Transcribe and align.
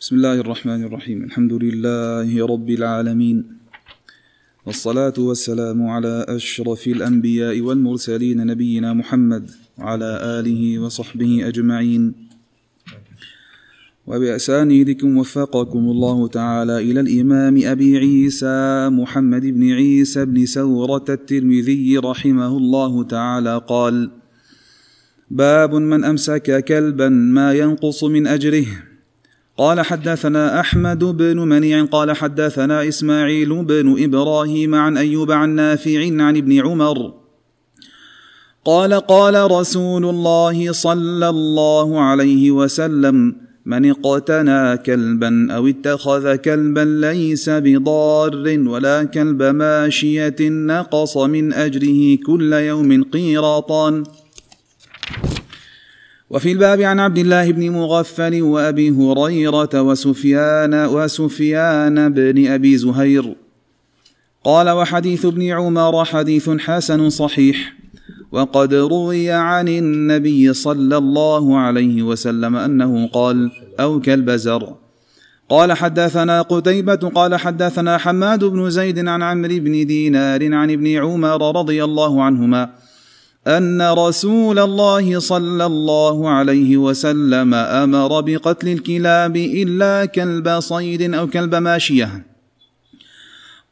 بسم 0.00 0.16
الله 0.16 0.34
الرحمن 0.34 0.84
الرحيم 0.84 1.24
الحمد 1.24 1.52
لله 1.52 2.46
رب 2.46 2.70
العالمين 2.70 3.44
والصلاة 4.66 5.12
والسلام 5.18 5.86
على 5.86 6.24
أشرف 6.28 6.86
الأنبياء 6.86 7.60
والمرسلين 7.60 8.46
نبينا 8.46 8.94
محمد 8.94 9.50
وعلى 9.78 10.20
آله 10.22 10.78
وصحبه 10.78 11.48
أجمعين 11.48 12.14
وبأسانيدكم 14.06 15.16
وفقكم 15.16 15.78
الله 15.78 16.28
تعالى 16.28 16.78
إلى 16.78 17.00
الإمام 17.00 17.60
أبي 17.64 17.98
عيسى 17.98 18.88
محمد 18.88 19.46
بن 19.46 19.72
عيسى 19.72 20.24
بن 20.24 20.46
سورة 20.46 21.04
الترمذي 21.08 21.98
رحمه 21.98 22.56
الله 22.56 23.04
تعالى 23.04 23.62
قال 23.68 24.10
باب 25.30 25.74
من 25.74 26.04
أمسك 26.04 26.64
كلبا 26.64 27.08
ما 27.08 27.52
ينقص 27.52 28.04
من 28.04 28.26
أجره 28.26 28.66
قال 29.58 29.80
حدثنا 29.80 30.60
أحمد 30.60 31.04
بن 31.04 31.38
منيع 31.38 31.84
قال 31.84 32.16
حدثنا 32.16 32.88
إسماعيل 32.88 33.64
بن 33.64 34.04
إبراهيم 34.04 34.74
عن 34.74 34.96
أيوب 34.96 35.30
عن 35.30 35.50
نافع 35.50 36.00
عن 36.00 36.36
ابن 36.36 36.60
عمر 36.66 37.14
قال 38.64 38.94
قال 38.94 39.50
رسول 39.50 40.04
الله 40.04 40.72
صلى 40.72 41.28
الله 41.28 42.00
عليه 42.00 42.50
وسلم 42.50 43.36
من 43.66 43.90
اقتنى 43.90 44.76
كلبا 44.76 45.52
أو 45.52 45.66
اتخذ 45.66 46.36
كلبا 46.36 47.06
ليس 47.06 47.50
بضار 47.50 48.58
ولا 48.66 49.04
كلب 49.04 49.42
ماشية 49.42 50.36
نقص 50.40 51.16
من 51.16 51.52
أجره 51.52 52.18
كل 52.26 52.52
يوم 52.52 53.02
قيراطان 53.04 54.04
وفي 56.30 56.52
الباب 56.52 56.80
عن 56.80 57.00
عبد 57.00 57.18
الله 57.18 57.52
بن 57.52 57.70
مغفل 57.70 58.42
وأبي 58.42 58.90
هريرة 58.90 59.82
وسفيان 59.82 60.74
وسفيان 60.74 62.12
بن 62.12 62.46
أبي 62.46 62.76
زهير. 62.76 63.34
قال 64.44 64.70
وحديث 64.70 65.24
ابن 65.24 65.42
عمر 65.42 66.04
حديث 66.04 66.50
حسن 66.50 67.10
صحيح 67.10 67.74
وقد 68.32 68.74
روي 68.74 69.30
عن 69.30 69.68
النبي 69.68 70.52
صلى 70.52 70.96
الله 70.96 71.58
عليه 71.58 72.02
وسلم 72.02 72.56
أنه 72.56 73.06
قال 73.06 73.50
أو 73.80 74.00
كالبزر. 74.00 74.74
قال 75.48 75.72
حدثنا 75.72 76.42
قتيبة 76.42 76.94
قال 76.94 77.36
حدثنا 77.36 77.98
حماد 77.98 78.44
بن 78.44 78.70
زيد 78.70 79.08
عن 79.08 79.22
عمرو 79.22 79.58
بن 79.58 79.86
دينار 79.86 80.54
عن 80.54 80.70
ابن 80.70 80.96
عمر 80.96 81.60
رضي 81.60 81.84
الله 81.84 82.22
عنهما 82.22 82.70
أن 83.48 83.82
رسول 83.82 84.58
الله 84.58 85.18
صلى 85.18 85.66
الله 85.66 86.28
عليه 86.28 86.76
وسلم 86.76 87.54
أمر 87.54 88.20
بقتل 88.20 88.68
الكلاب 88.68 89.36
إلا 89.36 90.04
كلب 90.04 90.60
صيد 90.60 91.14
أو 91.14 91.26
كلب 91.26 91.54
ماشية. 91.54 92.26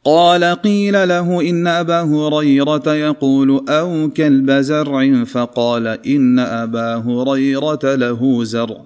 قال 0.03 0.43
قيل 0.43 1.07
له 1.09 1.49
إن 1.49 1.67
أبا 1.67 2.01
هريرة 2.01 2.93
يقول 2.93 3.65
أو 3.69 4.09
كلب 4.17 4.51
زرع؟ 4.51 5.23
فقال 5.23 5.87
إن 5.87 6.39
أبا 6.39 6.95
هريرة 6.95 7.95
له 7.95 8.43
زرع. 8.43 8.81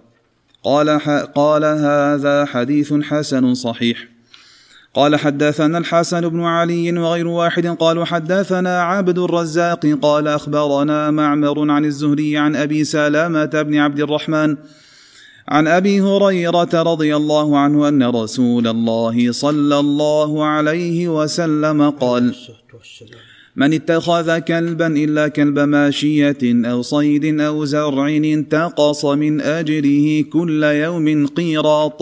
قال, 0.64 0.90
قال 1.36 1.64
هذا 1.66 2.46
حديث 2.46 2.94
حسن 2.94 3.54
صحيح. 3.54 4.11
قال 4.94 5.16
حدثنا 5.16 5.78
الحسن 5.78 6.30
بن 6.30 6.44
علي 6.44 6.92
وغير 7.00 7.28
واحد 7.28 7.68
قالوا 7.68 8.06
حدثنا 8.06 8.82
عبد 8.82 9.20
الرزاق 9.20 9.86
قال 10.02 10.28
أخبرنا 10.28 11.12
معمر 11.12 11.72
عن 11.72 11.86
الزهري 11.86 12.38
عن 12.38 12.56
أبي 12.56 12.84
سلامة 12.84 13.46
بن 13.46 13.78
عبد 13.78 14.00
الرحمن 14.00 14.58
عن 15.48 15.68
أبي 15.68 16.02
هريرة 16.02 16.70
رضي 16.74 17.16
الله 17.16 17.58
عنه 17.58 17.88
أن 17.88 18.04
رسول 18.04 18.68
الله 18.68 19.32
صلى 19.32 19.80
الله 19.80 20.46
عليه 20.46 21.08
وسلم 21.08 21.90
قال 21.90 22.36
من 23.56 23.74
اتخذ 23.74 24.40
كلبا 24.40 24.88
إلا 24.88 25.28
كلب 25.28 25.60
ماشية 25.60 26.38
أو 26.44 26.82
صيد 26.82 27.40
أو 27.40 27.66
زرع 27.66 28.08
انتقص 28.10 29.06
من 29.06 29.42
اجره 29.42 30.22
كل 30.22 30.64
يوم 30.64 31.28
قيراط. 31.28 32.02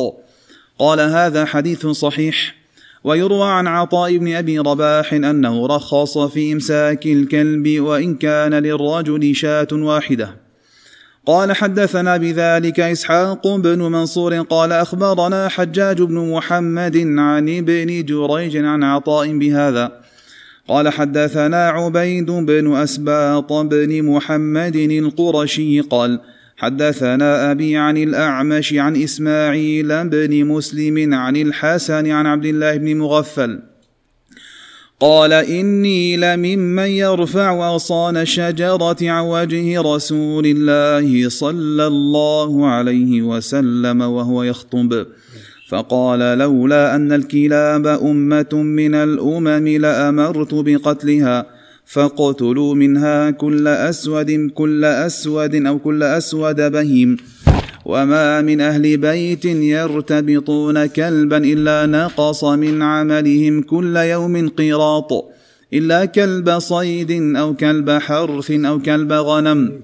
قال 0.80 1.00
هذا 1.00 1.46
حديث 1.46 1.88
صحيح. 1.88 2.59
ويروى 3.04 3.48
عن 3.48 3.68
عطاء 3.68 4.18
بن 4.18 4.36
أبي 4.36 4.60
رباح 4.60 5.14
أنه 5.14 5.68
رخص 5.68 6.18
في 6.18 6.54
إمساك 6.54 7.06
الكلب 7.06 7.80
وإن 7.80 8.16
كان 8.16 8.54
للرجل 8.54 9.36
شاة 9.36 9.68
واحدة. 9.72 10.36
قال 11.26 11.56
حدثنا 11.56 12.18
بذلك 12.18 12.80
إسحاق 12.80 13.56
بن 13.56 13.80
منصور 13.80 14.42
قال 14.42 14.72
أخبرنا 14.72 15.48
حجاج 15.48 16.02
بن 16.02 16.32
محمد 16.32 16.98
عن 16.98 17.50
ابن 17.50 18.06
جريج 18.06 18.58
عن 18.58 18.84
عطاء 18.84 19.38
بهذا. 19.38 19.92
قال 20.68 20.90
حدثنا 20.90 21.70
عبيد 21.70 22.31
بن 22.31 22.76
أسباط 22.76 23.54
بن 23.54 24.04
محمد 24.04 24.76
القرشي 24.76 25.81
قال 25.81 26.20
حدثنا 26.59 27.52
أبي 27.52 27.78
عن 27.78 27.97
الأعمش 27.97 28.74
عن 28.74 29.03
إسماعيل 29.03 30.09
بن 30.09 30.46
مسلم 30.46 31.14
عن 31.14 31.36
الحسن 31.36 32.12
عن 32.12 32.25
عبد 32.25 32.46
الله 32.46 32.78
بن 32.78 32.97
مغفل. 32.97 33.59
قال 35.00 35.34
إني 35.34 36.18
لممن 36.18 36.88
يرفع 36.88 37.68
اغصان 37.68 38.18
الشجره 38.18 38.98
عن 39.02 39.24
وجه 39.24 39.81
رسول 39.81 40.46
الله 40.46 41.30
صلى 41.30 41.88
الله 41.88 42.68
عليه 42.68 43.22
وسلم 43.22 44.02
وهو 44.02 44.44
يخطب. 44.44 45.06
فقال 45.69 46.19
لولا 46.19 46.96
أن 46.96 47.12
الكلاب 47.12 47.88
أمة 47.88 48.50
من 48.53 48.96
الأمم 48.96 49.68
لأمرت 49.68 50.53
بقتلها. 50.53 51.59
فاقتلوا 51.90 52.76
منها 52.76 53.32
كل 53.32 53.68
أسود 53.68 54.32
كل 54.54 54.86
أسود 54.86 55.56
أو 55.56 55.80
كل 55.80 56.04
أسود 56.04 56.62
بهيم 56.72 57.18
وما 57.86 58.42
من 58.42 58.62
أهل 58.62 58.98
بيت 58.98 59.46
يرتبطون 59.46 60.86
كلبا 60.86 61.38
إلا 61.38 61.86
نقص 61.86 62.44
من 62.44 62.82
عملهم 62.82 63.62
كل 63.62 63.96
يوم 63.98 64.50
قيراط 64.50 65.12
إلا 65.74 66.06
كلب 66.06 66.60
صيد 66.60 67.36
أو 67.36 67.54
كلب 67.54 67.90
حرث 67.90 68.52
أو 68.52 68.80
كلب 68.80 69.12
غنم. 69.14 69.82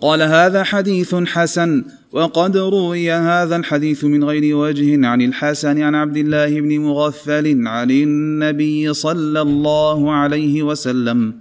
قال 0.00 0.22
هذا 0.22 0.62
حديث 0.62 1.14
حسن. 1.14 1.84
وقد 2.12 2.56
روي 2.56 3.12
هذا 3.12 3.56
الحديث 3.56 4.04
من 4.04 4.24
غير 4.24 4.56
وجه 4.56 5.06
عن 5.06 5.22
الحسن 5.22 5.82
عن 5.82 5.94
عبد 5.94 6.16
الله 6.16 6.60
بن 6.60 6.78
مغفل 6.78 7.66
عن 7.66 7.90
النبي 7.90 8.94
صلى 8.94 9.40
الله 9.40 10.12
عليه 10.12 10.62
وسلم. 10.62 11.34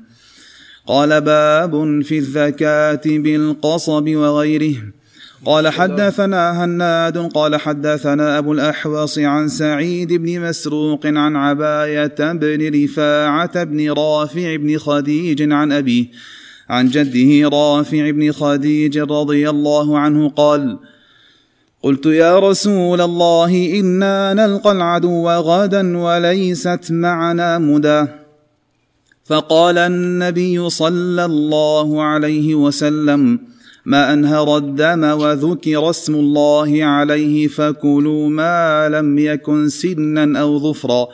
قال 0.88 1.22
باب 1.22 2.02
في 2.02 2.18
الذكاة 2.18 3.02
بالقصب 3.06 4.09
وغيره. 4.09 4.75
قال 5.46 5.68
حدثنا 5.68 6.63
هناد. 6.63 7.18
قال 7.18 7.56
حدثنا 7.56 8.38
أبو 8.38 8.53
الأحوص 8.53 9.19
عن 9.19 9.47
سعيد 9.47 10.13
بن 10.13 10.41
مسروق 10.41 11.06
عن 11.06 11.35
عباية 11.35 12.34
بن 12.34 12.84
رفاعة 12.84 13.63
بن 13.63 13.91
رافع 13.91 14.56
بن 14.56 14.78
خديج 14.78 15.52
عن 15.52 15.72
أبيه 15.72 16.06
عن 16.69 16.88
جده 16.88 17.50
رافع 17.50 18.09
بن 18.09 18.31
خديج 18.31 18.97
رضي 18.97 19.50
الله 19.50 20.00
عنه 20.00 20.30
قال 20.30 20.80
قلت 21.84 22.06
يا 22.06 22.40
رسول 22.40 23.02
الله 23.02 23.80
إنا 23.80 24.34
نلقى 24.34 24.72
العدو 24.72 25.29
غدا 25.29 25.97
وليست 25.97 26.88
معنا 26.90 27.58
مدى. 27.58 28.06
فقال 29.25 29.78
النبي 29.78 30.69
صلى 30.69 31.25
الله 31.25 32.03
عليه 32.03 32.56
وسلم 32.56 33.40
ما 33.85 34.13
أنهر 34.13 34.58
الدم 34.58 35.03
وذكر 35.03 35.90
اسم 35.90 36.16
الله 36.16 36.84
عليه 36.84 37.47
فكلوا 37.47 38.29
ما 38.29 38.90
لم 38.90 39.20
يكن 39.20 39.70
سنا 39.70 40.40
أو 40.40 40.59
ظفرا. 40.59 41.08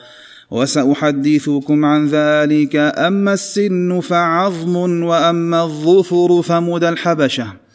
وسأحدثكم 0.52 1.86
عن 1.86 2.08
ذلك. 2.08 2.76
أما 2.76 3.34
السن 3.34 4.00
فعظم 4.00 5.04
وأما 5.04 5.64
الظفر 5.64 6.42
فمدى 6.42 6.90
الحبشة. 6.90 7.66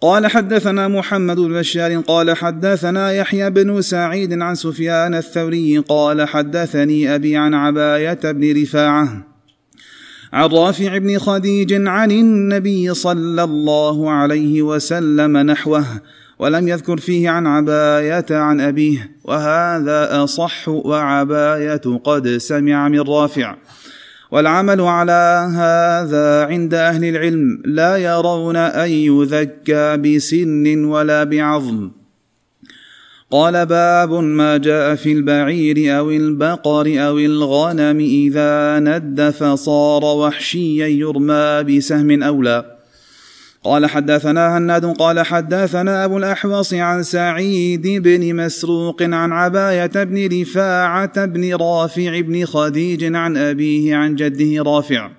قال 0.00 0.26
حدثنا 0.26 0.88
محمد 0.88 1.36
بن 1.36 1.58
بشار 1.58 2.00
قال 2.00 2.36
حدثنا 2.36 3.12
يحيى 3.12 3.50
بن 3.50 3.82
سعيد 3.82 4.42
عن 4.42 4.54
سفيان 4.54 5.14
الثوري 5.14 5.78
قال 5.78 6.28
حدثني 6.28 7.14
أبي 7.14 7.36
عن 7.36 7.54
عباية 7.54 8.20
بن 8.24 8.62
رفاعة 8.62 9.26
عن 10.32 10.48
رافع 10.48 10.98
بن 10.98 11.18
خديج 11.18 11.86
عن 11.86 12.10
النبي 12.10 12.94
صلى 12.94 13.44
الله 13.44 14.10
عليه 14.10 14.62
وسلم 14.62 15.36
نحوه 15.36 15.86
ولم 16.40 16.68
يذكر 16.68 16.96
فيه 16.96 17.28
عن 17.30 17.46
عباية 17.46 18.26
عن 18.30 18.60
أبيه 18.60 19.10
وهذا 19.24 20.24
أصح 20.24 20.68
وعباية 20.68 22.00
قد 22.04 22.28
سمع 22.28 22.88
من 22.88 23.00
رافع. 23.00 23.56
والعمل 24.30 24.80
على 24.80 25.50
هذا 25.54 26.46
عند 26.46 26.74
أهل 26.74 27.04
العلم 27.04 27.62
لا 27.64 27.96
يرون 27.96 28.56
أن 28.56 28.90
يذكى 28.90 29.96
بسن 29.96 30.84
ولا 30.84 31.24
بعظم. 31.24 31.90
قال 33.30 33.66
باب 33.66 34.12
ما 34.12 34.56
جاء 34.56 34.94
في 34.94 35.12
البعير 35.12 35.98
أو 35.98 36.10
البقر 36.10 37.06
أو 37.06 37.18
الغنم 37.18 37.98
إذا 38.00 38.78
ند 38.78 39.30
فصار 39.30 40.04
وحشيا 40.04 40.86
يرمى 40.86 41.62
بسهم 41.62 42.22
أو 42.22 42.42
لا 42.42 42.79
قال 43.64 43.86
حدثنا 43.86 44.58
هناد 44.58 44.84
قال 44.84 45.20
حدثنا 45.20 46.04
أبو 46.04 46.18
الأحوص 46.18 46.74
عن 46.74 47.02
سعيد 47.02 47.86
بن 47.86 48.36
مسروق 48.36 49.02
عن 49.02 49.32
عباية 49.32 50.04
بن 50.04 50.40
رفاعة 50.40 51.24
بن 51.24 51.54
رافع 51.54 52.20
بن 52.20 52.44
خديج 52.44 53.14
عن 53.14 53.36
أبيه 53.36 53.96
عن 53.96 54.14
جده 54.14 54.62
رافع 54.62 55.10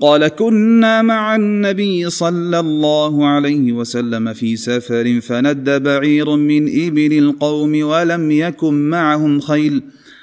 قال 0.00 0.28
كنا 0.28 1.02
مع 1.02 1.36
النبي 1.36 2.10
صلى 2.10 2.60
الله 2.60 3.26
عليه 3.26 3.72
وسلم 3.72 4.32
في 4.32 4.56
سفر 4.56 5.20
فند 5.20 5.70
بعير 5.70 6.36
من 6.36 6.86
إبل 6.86 7.18
القوم 7.18 7.82
ولم 7.82 8.30
يكن 8.30 8.90
معهم 8.90 9.40
خيل 9.40 9.82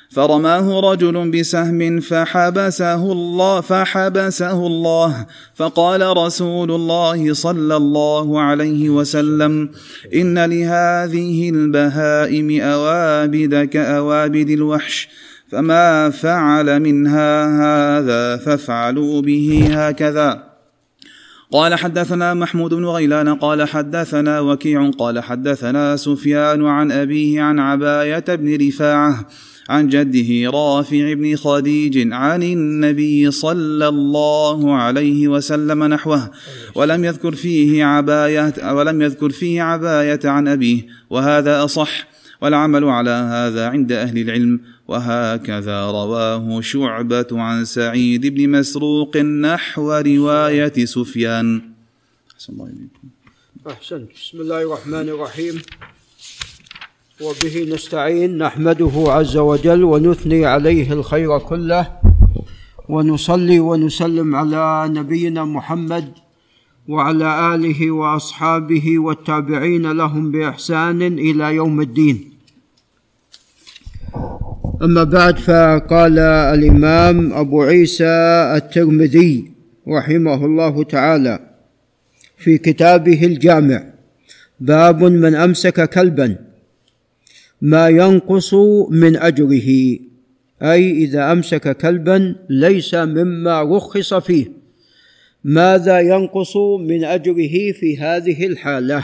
فرماه 0.10 0.92
رجل 0.92 1.32
بسهم 1.32 2.00
فحبسه 2.00 3.12
الله 3.12 3.62
فحبسه 3.62 4.68
الله. 4.68 5.26
فقال 5.56 6.18
رسول 6.18 6.72
الله 6.72 7.34
صلى 7.34 7.76
الله 7.76 8.42
عليه 8.42 8.90
وسلم 8.90 9.70
إن 10.16 10.46
لهذه 10.46 11.50
البهائم 11.50 12.62
أوابد 12.62 13.64
كاوابد 13.64 14.50
الوحش 14.50 15.10
فما 15.48 16.10
فعل 16.10 16.80
منها 16.80 17.46
هذا 17.98 18.38
فافعلوا 18.38 19.22
به 19.22 19.68
هكذا. 19.72 20.56
قال 21.52 21.76
حدثنا 21.76 22.34
محمود 22.34 22.74
بن 22.74 22.86
غيلان 22.86 23.36
قال 23.36 23.68
حدثنا 23.68 24.40
وكيع 24.40 24.90
قال 24.90 25.20
حدثنا 25.20 25.96
سفيان 25.96 26.66
عن 26.66 26.92
أبيه 26.92 27.42
عن 27.42 27.60
عباية 27.60 28.26
بن 28.28 28.68
رفاعة 28.68 29.28
عن 29.70 29.88
جده 29.90 30.52
رافع 30.52 31.14
بن 31.14 31.36
خديج 31.36 32.14
عن 32.14 32.44
النبي 32.44 33.32
صلى 33.32 33.88
الله 33.88 34.76
عليه 34.76 35.28
وسلم 35.28 35.84
نحوه 35.84 36.32
ولم 36.76 37.06
يذكر 37.06 37.36
فيه 37.36 37.86
عباية 37.86 38.74
ولم 38.74 39.02
يذكر 39.02 39.30
فيه 39.30 39.62
عباية 39.62 40.20
عن 40.24 40.48
أبيه 40.48 40.88
وهذا 41.10 41.64
أصح 41.64 42.08
والعمل 42.42 42.84
على 42.84 43.10
هذا 43.10 43.68
عند 43.68 43.92
أهل 43.92 44.18
العلم 44.18 44.60
وهكذا 44.88 45.86
رواه 45.86 46.62
شعبة 46.62 47.28
عن 47.32 47.66
سعيد 47.66 48.28
بن 48.28 48.50
مسروق 48.50 49.18
نحو 49.18 49.92
رواية 49.92 50.86
سفيان. 50.86 51.62
أحسن 52.34 52.54
الله 52.54 52.66
إليكم. 52.66 53.08
أحسنت. 53.68 54.10
بسم 54.16 54.42
الله 54.42 54.62
الرحمن 54.62 55.10
الرحيم. 55.10 55.62
وبه 57.22 57.68
نستعين 57.74 58.38
نحمده 58.38 58.92
عز 59.08 59.38
وجل 59.38 59.84
ونثني 59.84 60.46
عليه 60.46 60.94
الخير 60.94 61.40
كله 61.40 61.92
ونصلي 62.90 63.60
ونسلم 63.60 64.36
على 64.36 64.94
نبينا 64.94 65.46
محمد 65.46 66.12
وعلى 66.88 67.56
آله 67.56 67.92
وأصحابه 67.92 69.00
والتابعين 69.00 69.92
لهم 69.92 70.32
بإحسان 70.32 71.02
إلى 71.02 71.56
يوم 71.56 71.82
الدين. 71.82 72.32
أما 74.84 75.04
بعد 75.04 75.38
فقال 75.40 76.20
الإمام 76.20 77.34
أبو 77.34 77.64
عيسى 77.64 78.14
الترمذي 78.56 79.52
رحمه 79.88 80.46
الله 80.46 80.84
تعالى 80.84 81.40
في 82.38 82.58
كتابه 82.58 83.26
الجامع 83.26 83.84
باب 84.60 85.04
من 85.04 85.36
أمسك 85.36 85.90
كلبا. 85.90 86.45
ما 87.66 87.90
ينقص 87.90 88.54
من 88.90 89.18
أجره 89.18 89.70
أي 90.62 90.92
إذا 90.92 91.32
أمسك 91.32 91.78
كلبا 91.78 92.36
ليس 92.50 92.96
مما 92.96 93.62
رخص 93.62 94.14
فيه. 94.14 94.46
ماذا 95.44 96.00
ينقص 96.00 96.58
من 96.80 97.04
أجره 97.04 97.72
في 97.72 97.98
هذه 98.00 98.46
الحالة؟ 98.46 99.04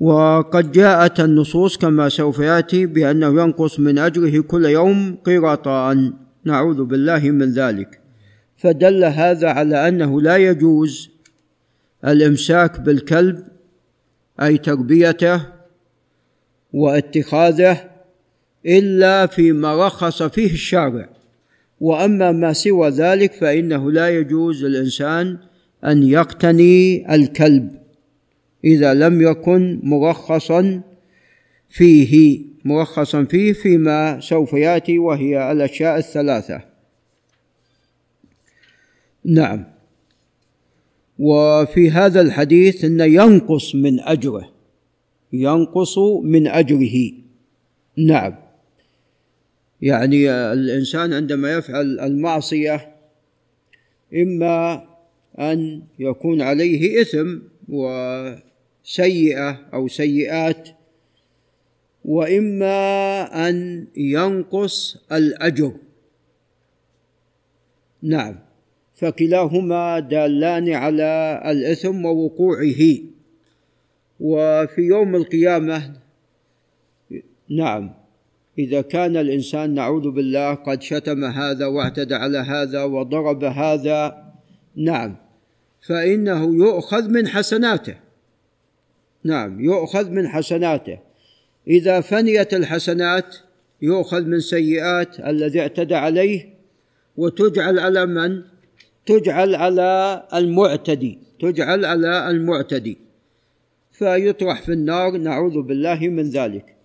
وقد 0.00 0.72
جاءت 0.72 1.20
النصوص 1.20 1.76
كما 1.76 2.08
سوف 2.08 2.38
يأتي 2.38 2.86
بأنه 2.86 3.42
ينقص 3.42 3.80
من 3.80 3.98
أجره 3.98 4.40
كل 4.40 4.64
يوم 4.64 5.18
قيراطان 5.24 6.12
نعوذ 6.44 6.84
بالله 6.84 7.30
من 7.30 7.52
ذلك. 7.52 8.00
فدل 8.56 9.04
هذا 9.04 9.48
على 9.48 9.88
أنه 9.88 10.20
لا 10.20 10.36
يجوز 10.36 11.10
الإمساك 12.04 12.80
بالكلب 12.80 13.42
أي 14.42 14.58
تربيته 14.58 15.55
واتخاذه 16.76 17.90
إلا 18.66 19.26
فيما 19.26 19.86
رخص 19.86 20.22
فيه 20.22 20.52
الشارع. 20.52 21.08
وأما 21.80 22.32
ما 22.32 22.52
سوى 22.52 22.88
ذلك 22.88 23.32
فإنه 23.32 23.92
لا 23.92 24.08
يجوز 24.08 24.64
للإنسان 24.64 25.38
أن 25.84 26.02
يقتني 26.02 27.14
الكلب 27.14 27.70
إذا 28.64 28.94
لم 28.94 29.22
يكن 29.22 29.80
مرخصا 29.82 30.82
فيه 31.68 32.40
مرخصا 32.64 33.24
فيه 33.24 33.52
فيما 33.52 34.20
سوف 34.20 34.52
يأتي 34.52 34.98
وهي 34.98 35.52
الأشياء 35.52 35.98
الثلاثة. 35.98 36.60
نعم. 39.24 39.64
وفي 41.18 41.90
هذا 41.90 42.20
الحديث 42.20 42.84
ان 42.84 43.00
ينقص 43.00 43.74
من 43.74 44.00
أجره. 44.00 44.55
ينقص 45.32 45.98
من 46.22 46.48
أجره. 46.48 47.12
نعم. 47.96 48.34
يعني 49.82 50.30
الإنسان 50.30 51.12
عندما 51.12 51.52
يفعل 51.52 52.00
المعصية 52.00 52.94
إما 54.14 54.84
أن 55.38 55.82
يكون 55.98 56.42
عليه 56.42 57.02
إثم 57.02 57.38
وسيئة 57.68 59.50
أو 59.74 59.88
سيئات 59.88 60.68
وإما 62.04 63.48
أن 63.48 63.86
ينقص 63.96 64.96
الأجر. 65.12 65.72
نعم. 68.02 68.38
فكلاهما 68.94 69.98
دالان 69.98 70.72
على 70.72 71.42
الإثم 71.46 72.04
ووقوعه. 72.04 73.15
وفي 74.20 74.82
يوم 74.82 75.16
القيامة 75.16 75.92
نعم 77.50 77.94
إذا 78.58 78.80
كان 78.80 79.16
الإنسان 79.16 79.74
نعوذ 79.74 80.10
بالله 80.10 80.54
قد 80.54 80.82
شتم 80.82 81.24
هذا 81.24 81.66
واعتدى 81.66 82.14
على 82.14 82.38
هذا 82.38 82.84
وضرب 82.84 83.44
هذا 83.44 84.32
نعم 84.76 85.16
فإنه 85.80 86.56
يؤخذ 86.56 87.08
من 87.08 87.28
حسناته 87.28 87.94
نعم 89.26 89.60
يؤخذ 89.60 90.10
من 90.10 90.28
حسناته. 90.28 90.98
إذا 91.68 92.00
فنيت 92.00 92.54
الحسنات 92.54 93.36
يؤخذ 93.82 94.24
من 94.24 94.40
سيئات 94.40 95.20
الذي 95.20 95.60
اعتدى 95.60 95.94
عليه 95.94 96.54
وتجعل 97.16 97.78
على 97.78 98.06
من؟ 98.06 98.42
تجعل 99.06 99.54
على 99.54 100.22
المعتدي 100.34 101.18
تجعل 101.40 101.84
على 101.84 102.30
المعتدي. 102.30 102.98
فيطرح 103.98 104.62
في 104.62 104.72
النار 104.72 105.16
نعوذ 105.16 105.62
بالله 105.62 106.08
من 106.08 106.30
ذلك. 106.30 106.76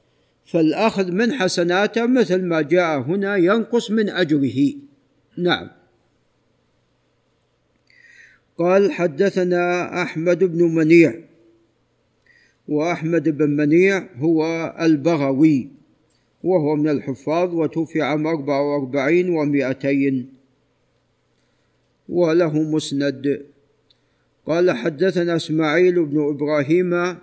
فالأخذ 0.46 1.12
من 1.12 1.34
حسناته 1.34 2.06
مثل 2.06 2.42
ما 2.42 2.62
جاء 2.62 3.00
هنا 3.00 3.36
ينقص 3.36 3.92
من 3.92 4.10
أجره. 4.10 4.74
نعم. 5.38 5.70
قال 8.58 8.92
حدثنا 8.92 9.64
أحمد 10.02 10.44
بن 10.44 10.64
منيع. 10.64 11.14
وأحمد 12.68 13.30
بن 13.30 13.50
منيع 13.50 14.08
هو 14.18 14.46
البغوي 14.82 15.70
وهو 16.44 16.76
من 16.76 16.90
الحفاظ 16.90 17.54
وتوفي 17.54 18.02
عام 18.02 18.28
44 18.28 19.30
ومائتين. 19.30 20.34
وله 22.10 22.64
مسند. 22.64 23.46
قال 24.52 24.72
حدثنا 24.72 25.36
إسماعيل 25.36 26.06
بن 26.06 26.30
إبراهيم 26.30 27.18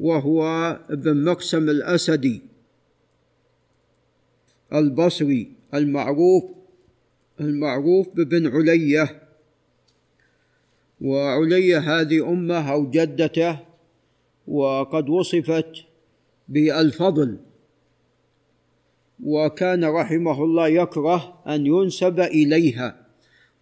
وهو 0.00 0.42
ابن 0.90 1.24
مقسم 1.24 1.68
الأسدي 1.70 2.42
البصري 4.72 5.52
المعروف 5.74 6.44
المعروف 7.40 8.08
بابن 8.08 8.46
علية. 8.46 9.22
وعلية 11.00 11.78
هذه 11.78 12.28
أمة 12.28 12.72
أو 12.72 12.90
جدته 12.90 13.58
وقد 14.48 15.08
وصفت 15.08 15.72
بالفضل. 16.48 17.38
وكان 19.24 19.84
رحمه 19.84 20.44
الله 20.44 20.68
يكره 20.68 21.42
أن 21.46 21.66
ينسب 21.66 22.20
إليها 22.20 23.06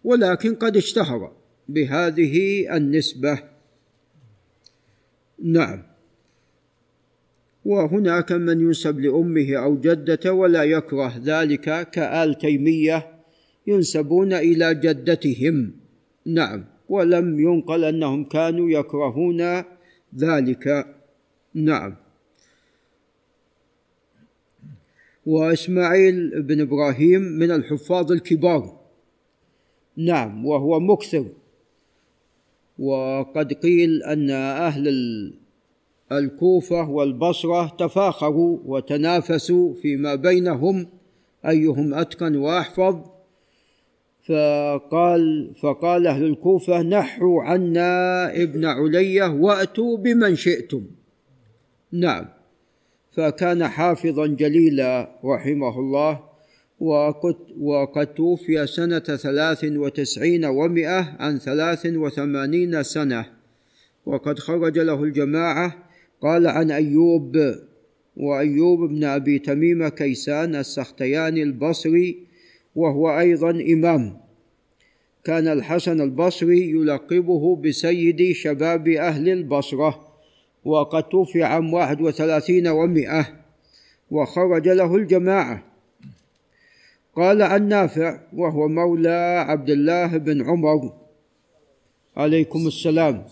ولكن 0.03 0.55
قد 0.55 0.77
اشتهر. 0.77 1.42
بهذه 1.69 2.67
النسبة. 2.77 3.39
نعم. 5.43 5.83
وهناك 7.65 8.31
من 8.31 8.61
ينسب 8.61 8.99
لأمه 8.99 9.55
أو 9.55 9.79
جدته 9.79 10.31
ولا 10.31 10.63
يكره 10.63 11.17
ذلك 11.17 11.89
كآل 11.89 12.35
تيمية 12.35 13.07
ينسبون 13.67 14.33
إلى 14.33 14.75
جدتهم. 14.75 15.71
نعم. 16.25 16.65
ولم 16.89 17.39
ينقل 17.39 17.83
أنهم 17.83 18.23
كانوا 18.23 18.69
يكرهون 18.69 19.63
ذلك. 20.17 20.95
نعم. 21.53 21.95
وإسماعيل 25.25 26.41
بن 26.41 26.61
إبراهيم 26.61 27.21
من 27.21 27.51
الحفاظ 27.51 28.11
الكبار. 28.11 28.79
نعم. 29.97 30.45
وهو 30.45 30.79
مكثر. 30.79 31.25
وقد 32.83 33.53
قيل 33.53 34.03
أن 34.03 34.29
أهل 34.29 34.87
الكوفة 36.11 36.89
والبصرة 36.89 37.75
تفاخروا 37.79 38.59
وتنافسوا 38.65 39.73
فيما 39.73 40.15
بينهم 40.15 40.87
أيهم 41.45 41.93
أتقن 41.93 42.35
وأحفظ؟ 42.35 42.95
فقال 44.23 45.53
فقال 45.61 46.07
أهل 46.07 46.23
الكوفة 46.23 46.81
نحوا 46.81 47.43
عنا 47.43 48.25
ابن 48.43 48.65
علية 48.65 49.33
وأتوا 49.33 49.97
بمن 49.97 50.35
شئتم. 50.35 50.83
نعم. 51.91 52.25
فكان 53.11 53.67
حافظا 53.67 54.27
جليلا 54.27 55.19
رحمه 55.25 55.79
الله. 55.79 56.32
وقد, 56.83 58.07
توفي 58.15 58.67
سنة 58.67 58.99
ثلاث 58.99 59.63
وتسعين 59.63 60.45
ومائة 60.45 61.15
عن 61.19 61.39
ثلاث 61.39 61.85
وثمانين 61.85 62.83
سنة. 62.83 63.25
وقد 64.05 64.39
خرج 64.39 64.79
له 64.79 65.03
الجماعة. 65.03 65.75
قال 66.21 66.47
عن 66.47 66.71
أيوب 66.71 67.37
وأيوب 68.17 68.79
بن 68.89 69.03
أبي 69.03 69.39
تميم 69.39 69.87
كيسان 69.87 70.55
السختياني 70.55 71.43
البصري 71.43 72.17
وهو 72.75 73.19
أيضا 73.19 73.49
إمام. 73.49 74.17
كان 75.23 75.47
الحسن 75.47 76.01
البصري 76.01 76.71
يلقبه 76.71 77.55
بسيد 77.55 78.31
شباب 78.31 78.87
أهل 78.87 79.29
البصرة. 79.29 80.07
وقد 80.65 81.03
توفي 81.03 81.43
عام 81.43 81.73
واحد 81.73 82.01
وثلاثين 82.01 82.67
ومائة 82.67 83.27
وخرج 84.11 84.69
له 84.69 84.95
الجماعة. 84.95 85.72
قال 87.15 87.41
عن 87.41 87.67
نافع 87.67 88.19
وهو 88.33 88.67
مولى 88.67 89.45
عبد 89.47 89.69
الله 89.69 90.17
بن 90.17 90.41
عمر. 90.41 90.93
عليكم 92.17 92.67
السلام. 92.67 93.25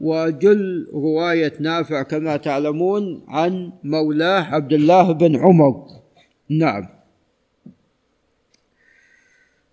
وجل 0.00 0.88
رواية 0.92 1.52
نافع 1.60 2.02
كما 2.02 2.36
تعلمون 2.36 3.24
عن 3.28 3.72
مولاه 3.84 4.42
عبد 4.54 4.72
الله 4.72 5.12
بن 5.12 5.36
عمر. 5.36 5.86
نعم. 6.48 6.88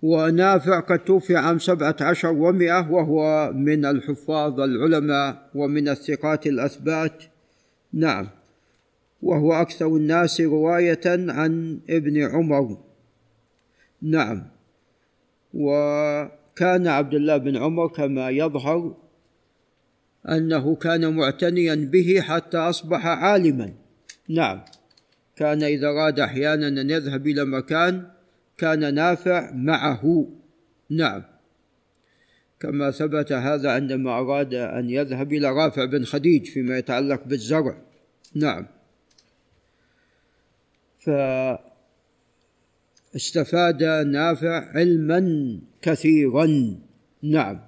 ونافع 0.02 0.80
قد 0.80 1.00
توفي 1.00 1.36
عام 1.36 1.60
سبعة 1.60 1.96
عشر 2.02 2.32
ومئة 2.32 2.92
وهو 2.92 3.52
من 3.54 3.86
الحفاظ 3.86 4.60
العلماء 4.60 5.50
ومن 5.56 5.90
الثقات 5.90 6.48
الأثبات. 6.48 7.24
نعم. 7.94 8.28
وهو 9.22 9.54
أكثر 9.54 9.88
الناس 9.88 10.42
رواية 10.42 11.02
عن 11.08 11.80
ابن 11.90 12.24
عمر. 12.24 12.78
نعم. 14.04 14.48
وكان 15.54 16.88
عبد 16.88 17.14
الله 17.14 17.38
بن 17.38 17.58
عمر 17.58 17.88
كما 17.88 18.30
يظهر 18.30 18.98
أنه 20.30 20.76
كان 20.76 21.16
معتنيا 21.16 21.76
به 21.76 22.22
حتى 22.22 22.58
أصبح 22.58 23.06
عالما. 23.06 23.74
نعم. 24.30 24.62
كان 25.36 25.64
إذا 25.64 25.88
أراد 25.88 26.20
أحيانا 26.20 26.68
أن 26.68 26.90
يذهب 26.90 27.28
إلى 27.28 27.46
مكان 27.46 28.08
كان 28.58 28.94
نافع 28.94 29.52
معه. 29.54 30.30
نعم. 30.90 31.24
كما 32.60 32.92
ثبت 32.92 33.32
هذا 33.32 33.72
عندما 33.72 34.20
أراد 34.20 34.54
أن 34.54 34.90
يذهب 34.90 35.34
إلى 35.34 35.50
رافع 35.50 35.86
بن 35.86 36.04
خديج 36.04 36.46
فيما 36.46 36.78
يتعلق 36.78 37.24
بالزرع. 37.24 37.78
نعم. 38.36 38.68
فاستفاد 43.14 43.84
نافع 44.08 44.78
علما 44.78 45.60
كثيرا. 45.82 46.76
نعم. 47.24 47.60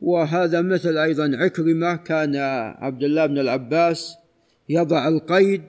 وهذا 0.00 0.62
مثل 0.62 0.98
أيضا 0.98 1.36
عكرمة 1.36 1.96
كان 1.96 2.36
عبد 2.78 3.02
الله 3.02 3.26
بن 3.26 3.38
العباس 3.38 4.16
يضع 4.68 5.08
القيد 5.08 5.62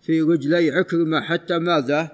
في 0.00 0.20
رجلي 0.20 0.70
عكرمة 0.70 1.20
حتى 1.20 1.58
ماذا؟ 1.58 2.08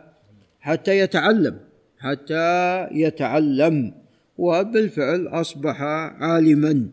حتى 0.60 0.98
يتعلم 0.98 1.58
حتى 1.98 2.86
يتعلم 2.92 3.92
وبالفعل 4.38 5.26
أصبح 5.26 5.82
عالما. 6.22 6.88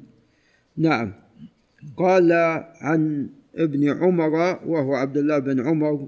نعم. 0.78 1.14
قال 1.98 2.32
عن 2.82 3.30
ابن 3.56 3.90
عمر 3.90 4.60
وهو 4.66 4.94
عبد 4.94 5.18
الله 5.18 5.40
بن 5.40 5.68
عمر 5.68 6.08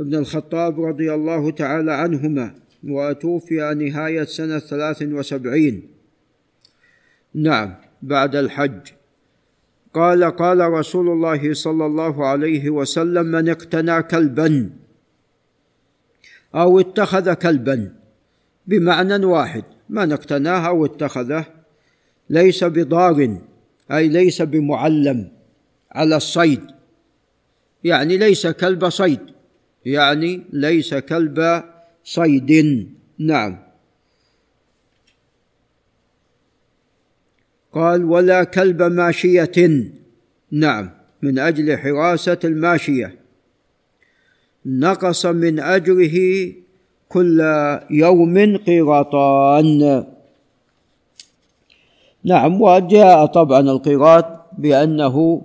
بن 0.00 0.14
الخطاب 0.14 0.80
رضي 0.80 1.14
الله 1.14 1.50
تعالى 1.50 1.92
عنهما 1.92 2.54
وتوفي 2.84 3.74
نهاية 3.74 4.24
سنة 4.24 4.58
ثلاث 4.58 5.02
وسبعين. 5.02 5.88
نعم 7.34 7.74
بعد 8.02 8.36
الحج. 8.36 8.80
قال 9.94 10.24
قال 10.24 10.60
رسول 10.60 11.08
الله 11.08 11.54
صلى 11.54 11.86
الله 11.86 12.26
عليه 12.26 12.70
وسلم 12.70 13.26
من 13.26 13.48
اقتنى 13.48 14.02
كلبا 14.02 14.70
أو 16.54 16.80
اتخذ 16.80 17.34
كلبا 17.34 17.94
بمعنى 18.66 19.24
واحد 19.24 19.64
من 19.88 20.12
اقتناه 20.12 20.68
أو 20.68 20.84
اتخذه 20.86 21.44
ليس 22.30 22.64
بضار 22.64 23.38
أي 23.92 24.08
ليس 24.08 24.42
بمعلم 24.42 25.28
على 25.92 26.16
الصيد. 26.16 26.60
يعني 27.84 28.16
ليس 28.16 28.46
كلب 28.46 28.88
صيد. 28.88 29.20
يعني 29.88 30.40
ليس 30.52 30.94
كلب 30.94 31.62
صيد. 32.04 32.50
نعم. 33.18 33.58
قال 37.72 38.04
ولا 38.04 38.44
كلب 38.44 38.82
ماشية. 38.82 39.56
نعم. 40.50 40.90
من 41.22 41.38
أجل 41.38 41.78
حراسة 41.78 42.38
الماشية. 42.44 43.18
نقص 44.66 45.26
من 45.26 45.60
أجره 45.60 46.16
كل 47.08 47.40
يوم 47.90 48.56
قيراطان. 48.56 50.04
نعم. 52.24 52.62
وجاء 52.62 53.26
طبعا 53.26 53.60
القيراط 53.60 54.26
بأنه 54.58 55.42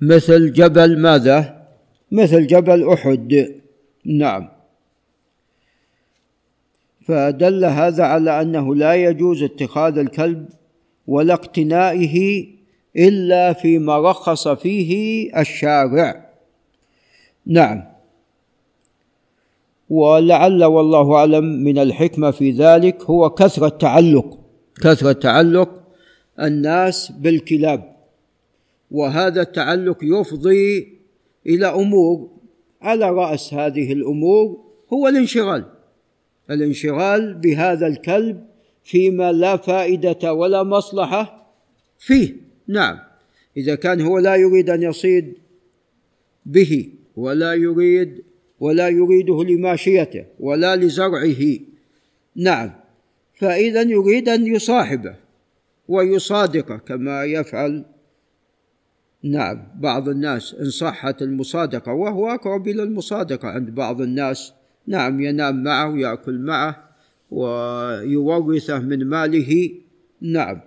مثل 0.00 0.52
جبل 0.52 0.98
ماذا؟ 0.98 1.62
مثل 2.12 2.46
جبل 2.46 2.88
أحد. 2.88 3.61
نعم. 4.04 4.48
فدل 7.06 7.64
هذا 7.64 8.04
على 8.04 8.40
أنه 8.40 8.74
لا 8.74 8.94
يجوز 8.94 9.42
اتخاذ 9.42 9.98
الكلب 9.98 10.48
ولا 11.06 11.34
اقتنائه 11.34 12.46
إلا 12.96 13.52
فيما 13.52 14.10
رخص 14.10 14.48
فيه 14.48 15.30
الشارع. 15.40 16.30
نعم. 17.46 17.84
ولعل 19.90 20.64
والله 20.64 21.14
أعلم 21.14 21.44
من 21.44 21.78
الحكمة 21.78 22.30
في 22.30 22.50
ذلك 22.50 23.02
هو 23.02 23.30
كثرة 23.30 23.68
تعلق 23.68 24.38
كثرة 24.82 25.12
تعلق 25.12 25.82
الناس 26.40 27.12
بالكلاب. 27.12 27.96
وهذا 28.90 29.40
التعلق 29.40 29.98
يفضي 30.02 30.98
إلى 31.46 31.66
أمور 31.66 32.30
على 32.82 33.10
رأس 33.10 33.54
هذه 33.54 33.92
الأمور 33.92 34.64
هو 34.92 35.08
الانشغال. 35.08 35.64
الانشغال 36.50 37.34
بهذا 37.34 37.86
الكلب 37.86 38.44
فيما 38.84 39.32
لا 39.32 39.56
فائدة 39.56 40.32
ولا 40.32 40.62
مصلحة 40.62 41.52
فيه. 41.98 42.36
نعم. 42.68 42.98
إذا 43.56 43.74
كان 43.74 44.00
هو 44.00 44.18
لا 44.18 44.36
يريد 44.36 44.70
أن 44.70 44.82
يصيد 44.82 45.34
به 46.46 46.88
ولا 47.16 47.54
يريد 47.54 48.22
ولا 48.60 48.88
يريده 48.88 49.44
لماشيته 49.44 50.24
ولا 50.40 50.76
لزرعه. 50.76 51.58
نعم. 52.36 52.70
فإذا 53.34 53.82
يريد 53.82 54.28
أن 54.28 54.46
يصاحبه 54.46 55.16
ويصادقه 55.88 56.76
كما 56.76 57.24
يفعل 57.24 57.84
نعم 59.22 59.62
بعض 59.80 60.08
الناس 60.08 60.54
إن 60.54 60.70
صحت 60.70 61.22
المصادقة 61.22 61.92
وهو 61.92 62.30
اقرب 62.30 62.68
إلى 62.68 62.82
المصادقه 62.82 63.48
عند 63.48 63.70
بعض 63.70 64.00
الناس. 64.00 64.52
نعم 64.86 65.20
ينام 65.20 65.62
معه 65.62 65.96
يأكل 65.96 66.38
معه 66.38 66.88
ويورثه 67.30 68.78
من 68.78 69.04
ماله. 69.08 69.70
نعم. 70.20 70.60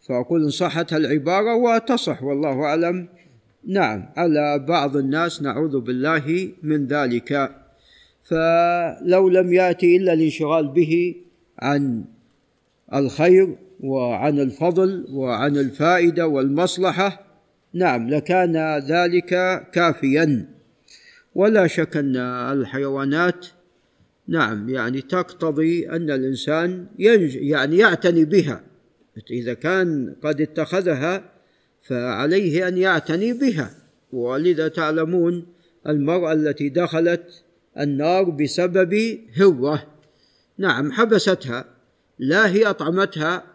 فأقول 0.00 0.42
إن 0.42 0.50
صحت 0.50 0.92
العبارة 0.92 1.54
وتصح 1.54 2.22
والله 2.22 2.62
أعلم. 2.62 3.08
نعم 3.66 4.08
على 4.16 4.58
بعض 4.68 4.96
الناس 4.96 5.42
نعوذ 5.42 5.80
بالله 5.80 6.52
من 6.62 6.86
ذلك. 6.86 7.50
فلو 8.22 9.28
لم 9.28 9.52
يأتي 9.52 9.96
إلا 9.96 10.12
الانشغال 10.12 10.68
به 10.68 11.14
عن 11.58 12.04
الخير 12.94 13.56
وعن 13.82 14.38
الفضل 14.40 15.06
وعن 15.10 15.56
الفائدة 15.56 16.26
والمصلحة. 16.26 17.26
نعم 17.74 18.10
لكان 18.10 18.78
ذلك 18.78 19.28
كافيا. 19.72 20.48
ولا 21.34 21.66
شك 21.66 21.96
أن 21.96 22.16
الحيوانات 22.16 23.46
نعم 24.28 24.68
يعني 24.68 25.00
تقتضي 25.00 25.90
أن 25.90 26.10
الإنسان 26.10 26.86
ينج 26.98 27.34
يعني 27.34 27.78
يعتني 27.78 28.24
بها. 28.24 28.62
إذا 29.30 29.54
كان 29.54 30.14
قد 30.22 30.40
اتخذها 30.40 31.22
فعليه 31.82 32.68
أن 32.68 32.78
يعتني 32.78 33.32
بها. 33.32 33.70
ولذا 34.12 34.68
تعلمون 34.68 35.46
المرأة 35.88 36.32
التي 36.32 36.68
دخلت 36.68 37.44
النار 37.78 38.30
بسبب 38.30 39.18
هوة. 39.42 39.82
نعم 40.58 40.92
حبستها 40.92 41.64
لا 42.18 42.48
هي 42.48 42.66
أطعمتها 42.66 43.51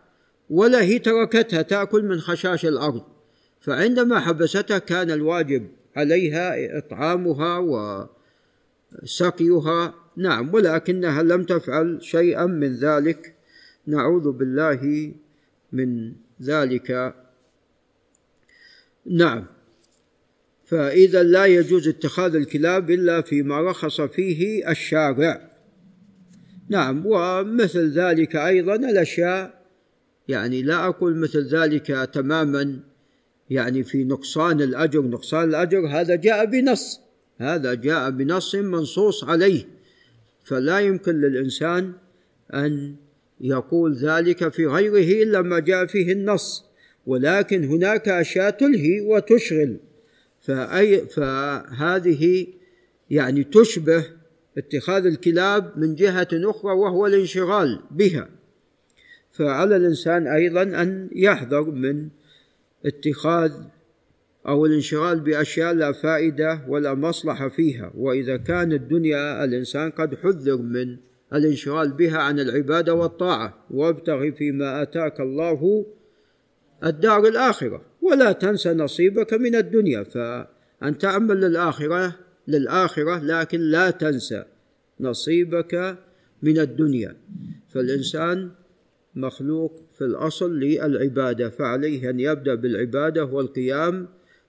ولا 0.49 0.81
هي 0.81 0.99
تركتها 0.99 1.61
تأكل 1.61 2.03
من 2.03 2.19
خشاش 2.19 2.65
الأرض. 2.65 3.03
فعندما 3.61 4.19
حبستها 4.19 4.77
كان 4.77 5.11
الواجب 5.11 5.67
عليها 5.95 6.77
إطعامها 6.77 7.57
وسقيها. 9.03 9.95
نعم 10.17 10.53
ولكنها 10.53 11.23
لم 11.23 11.43
تفعل 11.43 11.97
شيئا 12.01 12.45
من 12.45 12.75
ذلك. 12.75 13.35
نعوذ 13.87 14.31
بالله 14.31 15.13
من 15.71 16.13
ذلك. 16.41 17.15
نعم. 19.05 19.45
فإذا 20.65 21.23
لا 21.23 21.45
يجوز 21.45 21.87
اتخاذ 21.87 22.35
الكلاب 22.35 22.91
إلا 22.91 23.21
فيما 23.21 23.61
رخص 23.61 24.01
فيه 24.01 24.71
الشارع. 24.71 25.51
نعم 26.69 27.03
ومثل 27.05 27.89
ذلك 27.89 28.35
أيضا 28.35 28.75
الأشياء 28.75 29.56
يعني 30.27 30.61
لا 30.61 30.85
أقول 30.85 31.15
مثل 31.15 31.47
ذلك 31.47 32.09
تماما 32.13 32.79
يعني 33.49 33.83
في 33.83 34.03
نقصان 34.03 34.61
الأجر. 34.61 35.01
نقصان 35.01 35.49
الأجر 35.49 35.87
هذا 35.87 36.15
جاء 36.15 36.45
بنص 36.45 36.99
هذا 37.37 37.73
جاء 37.73 38.09
بنص 38.09 38.55
منصوص 38.55 39.23
عليه. 39.23 39.63
فلا 40.43 40.79
يمكن 40.79 41.21
للإنسان 41.21 41.93
أن 42.53 42.95
يقول 43.41 43.93
ذلك 43.93 44.49
في 44.53 44.65
غيره 44.65 45.23
إلا 45.23 45.41
ما 45.41 45.59
جاء 45.59 45.85
فيه 45.85 46.11
النص. 46.11 46.65
ولكن 47.05 47.63
هناك 47.63 48.09
أشياء 48.09 48.49
تلهي 48.49 49.01
وتشغل. 49.01 49.77
فأي 50.41 51.07
فهذه 51.07 52.47
يعني 53.09 53.43
تشبه 53.43 54.05
اتخاذ 54.57 55.05
الكلاب 55.05 55.77
من 55.77 55.95
جهة 55.95 56.27
أخرى 56.33 56.71
وهو 56.71 57.07
الانشغال 57.07 57.79
بها. 57.91 58.36
فعلى 59.37 59.75
الإنسان 59.75 60.27
أيضا 60.27 60.61
أن 60.61 61.09
يحذر 61.15 61.71
من 61.71 62.07
اتخاذ 62.85 63.51
أو 64.47 64.65
الانشغال 64.65 65.19
بأشياء 65.19 65.73
لا 65.73 65.91
فائدة 65.91 66.61
ولا 66.67 66.93
مصلحة 66.93 67.49
فيها. 67.49 67.91
وإذا 67.95 68.37
كان 68.37 68.71
الدنيا 68.71 69.43
الإنسان 69.43 69.91
قد 69.91 70.15
حذر 70.15 70.57
من 70.57 70.97
الانشغال 71.33 71.91
بها 71.91 72.17
عن 72.17 72.39
العبادة 72.39 72.93
والطاعة. 72.93 73.65
وابتغ 73.71 74.31
فيما 74.31 74.81
آتاك 74.81 75.19
الله 75.19 75.85
الدار 76.83 77.27
الآخرة. 77.27 77.81
ولا 78.01 78.31
تنس 78.31 78.67
نصيبك 78.67 79.33
من 79.33 79.55
الدنيا. 79.55 80.03
فأن 80.03 80.97
تعمل 80.99 81.41
للآخرة 81.41 82.15
للآخرة 82.47 83.19
لكن 83.23 83.59
لا 83.59 83.89
تنسى 83.89 84.43
نصيبك 84.99 85.97
من 86.41 86.59
الدنيا. 86.59 87.15
فالإنسان 87.69 88.49
مخلوق 89.15 89.81
في 89.97 90.03
الأصل 90.03 90.59
للعبادة 90.59 91.49
فعليه 91.49 92.09
أن 92.09 92.19
يبدأ 92.19 92.55
بالعبادة 92.55 93.25
والقيام 93.25 94.07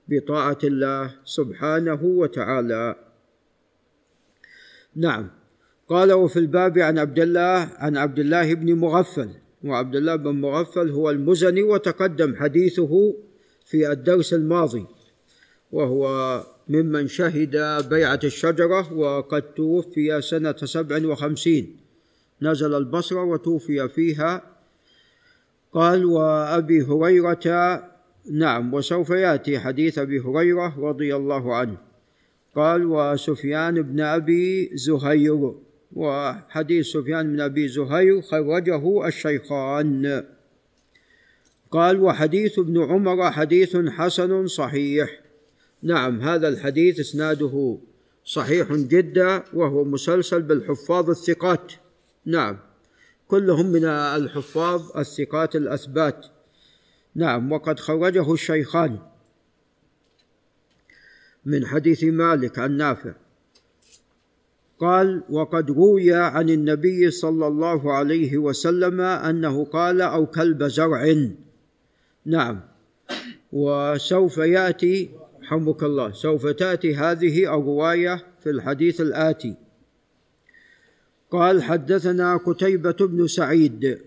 بطاعة 0.09 0.59
الله 0.65 1.15
سبحانه 1.25 2.05
وتعالى. 2.05 2.95
نعم. 4.97 5.31
قال 5.89 6.13
وفي 6.13 6.39
الباب 6.39 6.79
عن 6.79 6.99
عبد 6.99 7.19
الله 7.19 7.69
عن 7.77 7.97
عبد 7.97 8.19
الله 8.19 8.55
بن 8.55 8.75
مغفل. 8.75 9.29
وعبد 9.65 9.97
الله 9.97 10.17
بن 10.17 10.31
مغفل 10.31 10.91
هو 10.91 11.11
المزني 11.11 11.63
وتقدم 11.63 12.37
حديثه 12.37 13.15
في 13.65 13.93
الدرس 13.93 14.35
الماضي. 14.35 14.87
وهو 15.73 16.43
ممن 16.69 17.09
شهد 17.09 17.57
بيعة 17.89 18.21
الشجرة 18.25 18.93
وقد 18.93 19.43
توفي 19.43 20.21
سنة 20.21 20.57
سبع 20.57 21.07
وخمسين. 21.07 21.88
نزل 22.43 22.75
البصرة 22.75 23.25
وتوفي 23.25 23.89
فيها. 23.89 24.43
قال 25.73 26.05
وأبي 26.05 26.83
هريرة 26.83 27.83
نعم 28.31 28.75
وسوف 28.75 29.11
يأتي 29.11 29.59
حديث 29.59 29.99
أبي 29.99 30.21
هريرة 30.21 30.75
رضي 30.79 31.17
الله 31.17 31.55
عنه. 31.55 31.77
قال 32.57 32.87
وسفيان 32.87 33.83
بن 33.83 34.01
أبي 34.01 34.71
زهير 34.75 35.55
وحديث 35.93 36.87
سفيان 36.87 37.33
بن 37.33 37.41
أبي 37.41 37.69
زهير 37.69 38.21
خرجه 38.23 39.07
الشيخان. 39.07 40.25
قال 41.71 42.01
وحديث 42.01 42.59
ابن 42.59 42.83
عمر 42.83 43.31
حديث 43.31 43.77
حسن 43.77 44.47
صحيح. 44.47 45.21
نعم 45.83 46.21
هذا 46.21 46.49
الحديث 46.49 47.01
إسناده 47.01 47.79
صحيح 48.25 48.73
جدا 48.73 49.43
وهو 49.55 49.85
مسلسل 49.85 50.43
بالحفاظ 50.43 51.11
الثقات. 51.11 51.73
نعم. 52.29 52.59
كلهم 53.29 53.67
من 53.67 53.85
الحفاظ 53.85 54.99
الثقات 54.99 55.57
الأثبات. 55.57 56.27
نعم 57.15 57.53
وقد 57.53 57.81
خرجه 57.81 58.33
الشيخان 58.33 58.99
من 61.45 61.67
حديث 61.67 62.05
مالك 62.05 62.59
عن 62.59 62.77
نافع 62.77 63.13
قال 64.79 65.23
وقد 65.31 65.71
روي 65.71 66.15
عن 66.15 66.51
النبي 66.51 67.11
صلى 67.11 67.47
الله 67.47 67.93
عليه 67.93 68.39
وسلم 68.39 69.01
أنه 69.01 69.65
قال 69.65 70.01
أو 70.01 70.27
كلب 70.27 70.65
زرع 70.65 71.29
نعم. 72.25 72.61
وسوف 73.53 74.39
يأتي 74.39 75.11
حمك 75.43 75.83
الله 75.83 76.13
سوف 76.13 76.47
تأتي 76.47 76.95
هذه 76.95 77.45
الرواية 77.45 78.25
في 78.41 78.51
الحديث 78.51 79.01
الآتي. 79.01 79.68
قال 81.31 81.63
حدثنا 81.63 82.37
قتيبة 82.37 82.97
بن 83.01 83.27
سعيد 83.27 83.99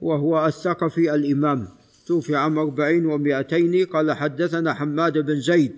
وهو 0.00 0.46
الثقفي 0.46 1.14
الإمام 1.14 1.68
توفي 2.06 2.36
عام 2.36 2.58
أربعين 2.58 3.06
ومائتين 3.06 3.86
قال 3.86 4.12
حدثنا 4.12 4.74
حماد 4.74 5.18
بن 5.18 5.40
زيد 5.40 5.72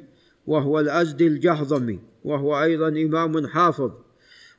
وهو 0.47 0.81
الأزدي 0.81 1.27
الجهضمي 1.27 1.99
وهو 2.25 2.62
أيضا 2.62 2.88
إمام 2.88 3.47
حافظ 3.47 3.93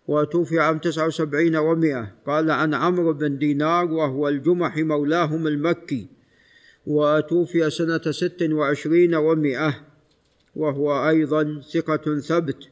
وتوفي 0.07 0.59
عام 0.59 0.77
تسعة 0.77 1.07
وسبعين 1.07 1.55
ومائة. 1.55 2.15
قال 2.27 2.51
عن 2.51 2.73
عمرو 2.73 3.13
بن 3.13 3.37
دينار 3.37 3.91
وهو 3.91 4.29
الجمح 4.29 4.77
مولاهم 4.77 5.47
المكي 5.47 6.07
وتوفي 6.87 7.69
سنة 7.69 8.11
ست 8.11 8.49
وعشرين 8.51 9.15
ومائة 9.15 9.75
وهو 10.55 11.09
أيضا 11.09 11.61
ثقة 11.73 12.19
ثبت 12.19 12.69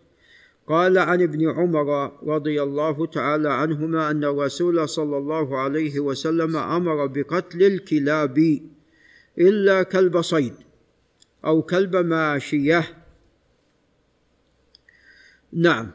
قال 0.70 0.98
عن 0.98 1.22
ابن 1.22 1.50
عمر 1.50 2.12
رضي 2.24 2.64
الله 2.64 3.06
تعالى 3.06 3.54
عنهما 3.54 4.12
أن 4.12 4.24
الرسول 4.24 4.90
صلى 4.90 5.18
الله 5.18 5.58
عليه 5.58 6.00
وسلم 6.00 6.58
أمر 6.58 7.06
بقتل 7.06 7.64
الكلاب 7.64 8.60
إلا 9.38 9.84
كلب 9.84 10.22
صيد 10.22 10.54
أو 11.46 11.62
كلب 11.62 11.96
ماشية. 11.96 12.84
نعم. 15.54 15.92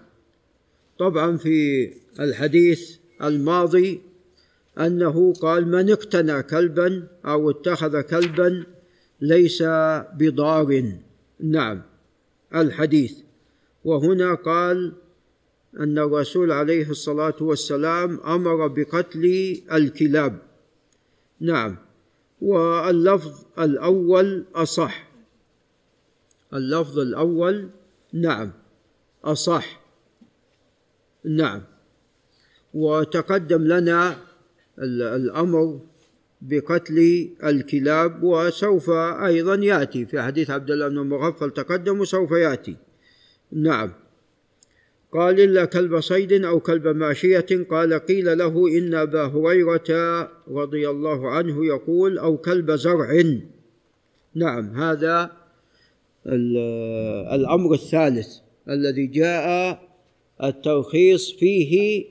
طبعا 0.98 1.36
في 1.36 1.90
الحديث 2.20 2.96
الماضي 3.22 4.00
أنه 4.78 5.32
قال 5.32 5.68
من 5.68 5.90
اقتنى 5.90 6.42
كلبا 6.42 7.08
أو 7.24 7.50
اتخذ 7.50 8.00
كلبا 8.00 8.66
ليس 9.20 9.62
بضار. 10.14 10.92
نعم. 11.40 11.82
الحديث. 12.54 13.23
وهنا 13.84 14.34
قال 14.34 14.92
أن 15.80 15.98
الرسول 15.98 16.52
عليه 16.52 16.90
الصلاة 16.90 17.34
والسلام 17.40 18.20
أمر 18.20 18.66
بقتل 18.66 19.56
الكلاب. 19.72 20.38
نعم. 21.40 21.76
واللفظ 22.40 23.44
الأول 23.58 24.44
أصح. 24.54 25.08
اللفظ 26.54 26.98
الأول 26.98 27.68
نعم 28.12 28.52
أصح. 29.24 29.80
نعم. 31.24 31.62
وتقدم 32.74 33.62
لنا 33.62 34.16
الأمر 34.78 35.80
بقتل 36.42 37.28
الكلاب 37.44 38.22
وسوف 38.22 38.90
أيضا 38.90 39.54
يأتي 39.54 40.06
في 40.06 40.22
حديث 40.22 40.50
عبد 40.50 40.70
الله 40.70 40.88
بن 40.88 40.98
مغفل 40.98 41.50
تقدم 41.50 42.00
وسوف 42.00 42.30
يأتي. 42.30 42.76
نعم. 43.54 43.92
قال 45.12 45.40
إلا 45.40 45.64
كلب 45.64 46.00
صيد 46.00 46.32
أو 46.32 46.60
كلب 46.60 46.88
ماشية. 46.88 47.66
قال 47.70 47.94
قيل 47.94 48.38
له 48.38 48.78
إن 48.78 48.94
أبا 48.94 49.24
هريرة 49.24 49.90
رضي 50.48 50.90
الله 50.90 51.30
عنه 51.30 51.66
يقول 51.66 52.18
أو 52.18 52.36
كلب 52.36 52.70
زرع. 52.70 53.22
نعم 54.34 54.80
هذا 54.80 55.30
الأمر 57.34 57.74
الثالث 57.74 58.28
الذي 58.68 59.06
جاء 59.06 59.80
الترخيص 60.44 61.32
فيه 61.32 62.04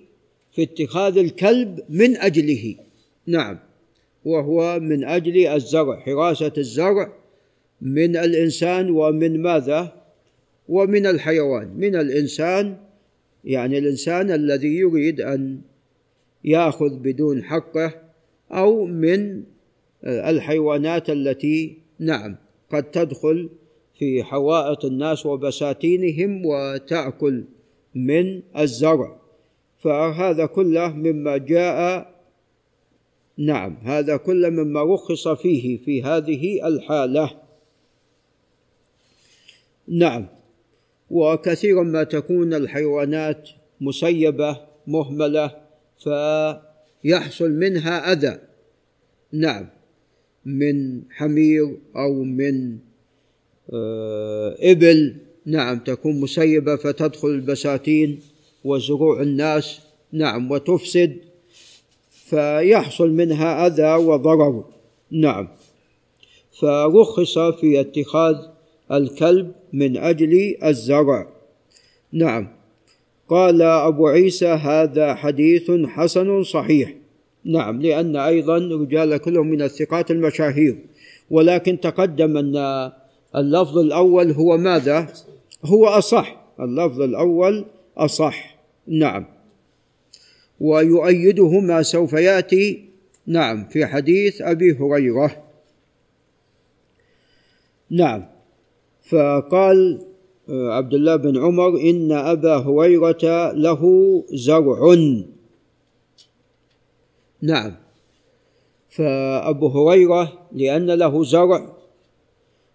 في 0.51 0.63
اتخاذ 0.63 1.17
الكلب 1.17 1.79
من 1.89 2.17
أجله. 2.17 2.75
نعم 3.27 3.60
وهو 4.25 4.79
من 4.79 5.03
أجل 5.03 5.47
الزرع 5.47 5.99
حراسة 5.99 6.53
الزرع 6.58 7.13
من 7.82 8.17
الإنسان 8.17 8.89
ومن 8.89 9.41
ماذا؟ 9.41 10.02
ومن 10.67 11.06
الحيوان 11.06 11.73
من 11.78 11.95
الإنسان 11.95 12.78
يعني 13.43 13.78
الإنسان 13.78 14.32
الذي 14.32 14.76
يريد 14.76 15.21
أن 15.21 15.62
يأخذ 16.43 16.99
بدون 16.99 17.43
حقه 17.43 17.93
أو 18.52 18.86
من 18.86 19.43
الحيوانات 20.06 21.10
التي 21.10 21.78
نعم 21.99 22.36
قد 22.69 22.91
تدخل 22.91 23.49
في 23.99 24.23
حوائط 24.23 24.86
الناس 24.86 25.26
وبساتينهم 25.26 26.45
وتأكل 26.45 27.43
من 27.95 28.41
الزرع. 28.58 29.19
فهذا 29.80 30.45
كله 30.45 30.88
مما 30.88 31.38
جاء 31.38 32.13
نعم 33.38 33.78
هذا 33.84 34.17
كله 34.17 34.49
مما 34.49 34.84
رخص 34.84 35.28
فيه 35.28 35.78
في 35.78 36.04
هذه 36.04 36.67
الحالة. 36.67 37.32
نعم. 39.88 40.28
وكثيرا 41.13 41.84
ما 41.84 42.04
تكون 42.04 42.54
الحيوانات 42.54 43.49
مسيبه 43.82 44.58
مهملة 44.88 45.56
فيحصل 46.04 47.52
منها 47.52 48.12
أذى. 48.12 48.39
نعم 49.32 49.69
من 50.45 51.02
حمير 51.12 51.78
أو 51.95 52.23
من 52.23 52.78
آه، 53.73 54.56
إبل. 54.60 55.15
نعم 55.45 55.80
تكون 55.80 56.19
مسيبه 56.19 56.76
فتدخل 56.76 57.28
البساتين 57.28 58.19
وزروع 58.63 59.21
الناس. 59.21 59.80
نعم 60.12 60.52
وتفسد 60.52 61.17
فيحصل 62.12 63.10
منها 63.10 63.67
أذى 63.67 64.06
وضرر. 64.06 64.65
نعم 65.12 65.47
فرخص 66.60 67.39
في 67.39 67.80
اتخاذ 67.80 68.52
الكلب 68.91 69.51
من 69.73 69.97
أجل 69.97 70.55
الزرع. 70.63 71.27
نعم. 72.11 72.47
قال 73.27 73.61
أبو 73.61 74.07
عيسى 74.07 74.47
هذا 74.47 75.13
حديث 75.13 75.71
حسن 75.71 76.43
صحيح. 76.43 76.95
نعم 77.45 77.81
لأن 77.81 78.15
أيضا 78.15 78.57
رجال 78.57 79.17
كلهم 79.17 79.47
من 79.47 79.61
الثقات 79.61 80.11
المشاهير. 80.11 80.77
ولكن 81.29 81.79
تقدم 81.79 82.37
أن 82.37 82.91
اللفظ 83.35 83.77
الأول 83.77 84.31
هو 84.31 84.57
ماذا؟ 84.57 85.13
هو 85.65 85.87
أصح. 85.87 86.43
اللفظ 86.59 87.01
الأول 87.01 87.65
أصح. 87.97 88.57
نعم. 88.87 89.25
ويؤيده 90.59 91.59
ما 91.59 91.81
سوف 91.81 92.13
يأتي 92.13 92.85
نعم 93.27 93.65
في 93.65 93.85
حديث 93.85 94.41
أبي 94.41 94.71
هريرة. 94.71 95.43
نعم. 97.89 98.32
فقال 99.03 100.05
آه، 100.49 100.69
عبد 100.73 100.93
الله 100.93 101.15
بن 101.15 101.37
عمر 101.37 101.79
إن 101.79 102.11
أبا 102.11 102.55
هريرة 102.55 103.51
له 103.51 103.81
زرع. 104.33 104.97
نعم. 107.41 107.75
فأبو 108.89 109.67
هريرة 109.67 110.47
لأن 110.51 110.91
له 110.91 111.23
زرع 111.23 111.73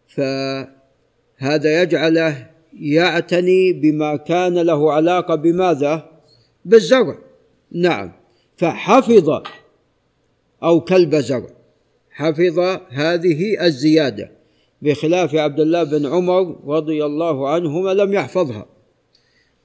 فهذا 0.08 1.82
يجعله 1.82 2.50
يعتني 2.80 3.72
بما 3.72 4.16
كان 4.16 4.58
له 4.58 4.92
علاقة 4.92 5.34
بماذا؟ 5.34 6.10
بالزرع. 6.64 7.18
نعم. 7.72 8.12
فحفظ 8.56 9.42
أو 10.62 10.80
كلب 10.80 11.14
زرع 11.14 11.50
حفظ 12.10 12.58
هذه 12.88 13.66
الزيادة. 13.66 14.37
بخلاف 14.82 15.34
عبد 15.34 15.60
الله 15.60 15.84
بن 15.84 16.06
عمر 16.06 16.56
رضي 16.66 17.04
الله 17.04 17.48
عنهما 17.48 17.94
لم 17.94 18.12
يحفظها. 18.12 18.66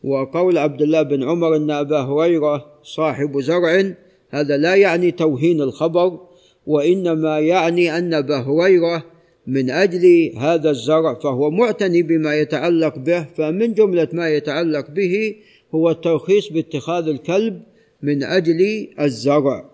وقول 0.04 0.58
عبد 0.58 0.82
الله 0.82 1.02
بن 1.02 1.23
عمر 1.23 1.56
إن 1.56 1.71
أبا 1.71 1.99
هريرة 1.99 2.65
صاحب 2.84 3.39
زرع 3.41 3.93
هذا 4.30 4.58
لا 4.58 4.76
يعني 4.76 5.12
توهين 5.12 5.62
الخبر 5.62 6.19
وإنما 6.67 7.39
يعني 7.39 7.97
أن 7.97 8.13
أبا 8.13 8.38
هريرة 8.38 9.04
من 9.47 9.69
أجل 9.69 10.34
هذا 10.38 10.69
الزرع 10.69 11.13
فهو 11.13 11.52
معتني 11.52 12.04
بما 12.04 12.36
يتعلق 12.36 12.97
به 12.97 13.23
فمن 13.23 13.73
جملة 13.73 14.08
ما 14.13 14.30
يتعلق 14.30 14.91
به 14.91 15.36
هو 15.76 15.89
الترخيص 15.89 16.49
باتخاذ 16.49 17.08
الكلب 17.08 17.62
من 18.02 18.23
أجل 18.23 18.88
الزرع. 18.99 19.69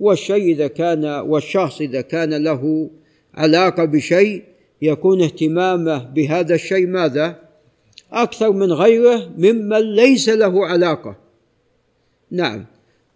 والشيء 0.00 0.52
إذا 0.52 0.66
كان 0.66 1.04
والشخص 1.04 1.80
إذا 1.80 2.00
كان 2.00 2.44
له 2.44 2.90
علاقة 3.34 3.84
بشيء 3.84 4.42
يكون 4.82 5.22
اهتمامه 5.22 6.04
بهذا 6.04 6.54
الشيء 6.54 6.86
ماذا؟ 6.86 7.38
أكثر 8.12 8.52
من 8.52 8.72
غيره 8.72 9.30
ممن 9.38 9.94
ليس 9.94 10.28
له 10.28 10.66
علاقة. 10.66 11.16
نعم. 12.30 12.66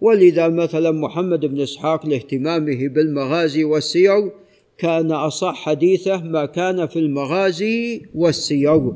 ولذا 0.00 0.48
مثلا 0.48 0.90
محمد 0.90 1.40
بن 1.40 1.60
إسحاق 1.60 2.06
لاهتمامه 2.06 2.88
بالمغازي 2.88 3.64
والسير 3.64 4.30
كان 4.78 5.12
أصح 5.12 5.54
حديثه 5.54 6.22
ما 6.22 6.46
كان 6.46 6.86
في 6.86 6.98
المغازي 6.98 8.02
والسير. 8.14 8.92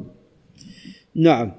نعم. 1.15 1.53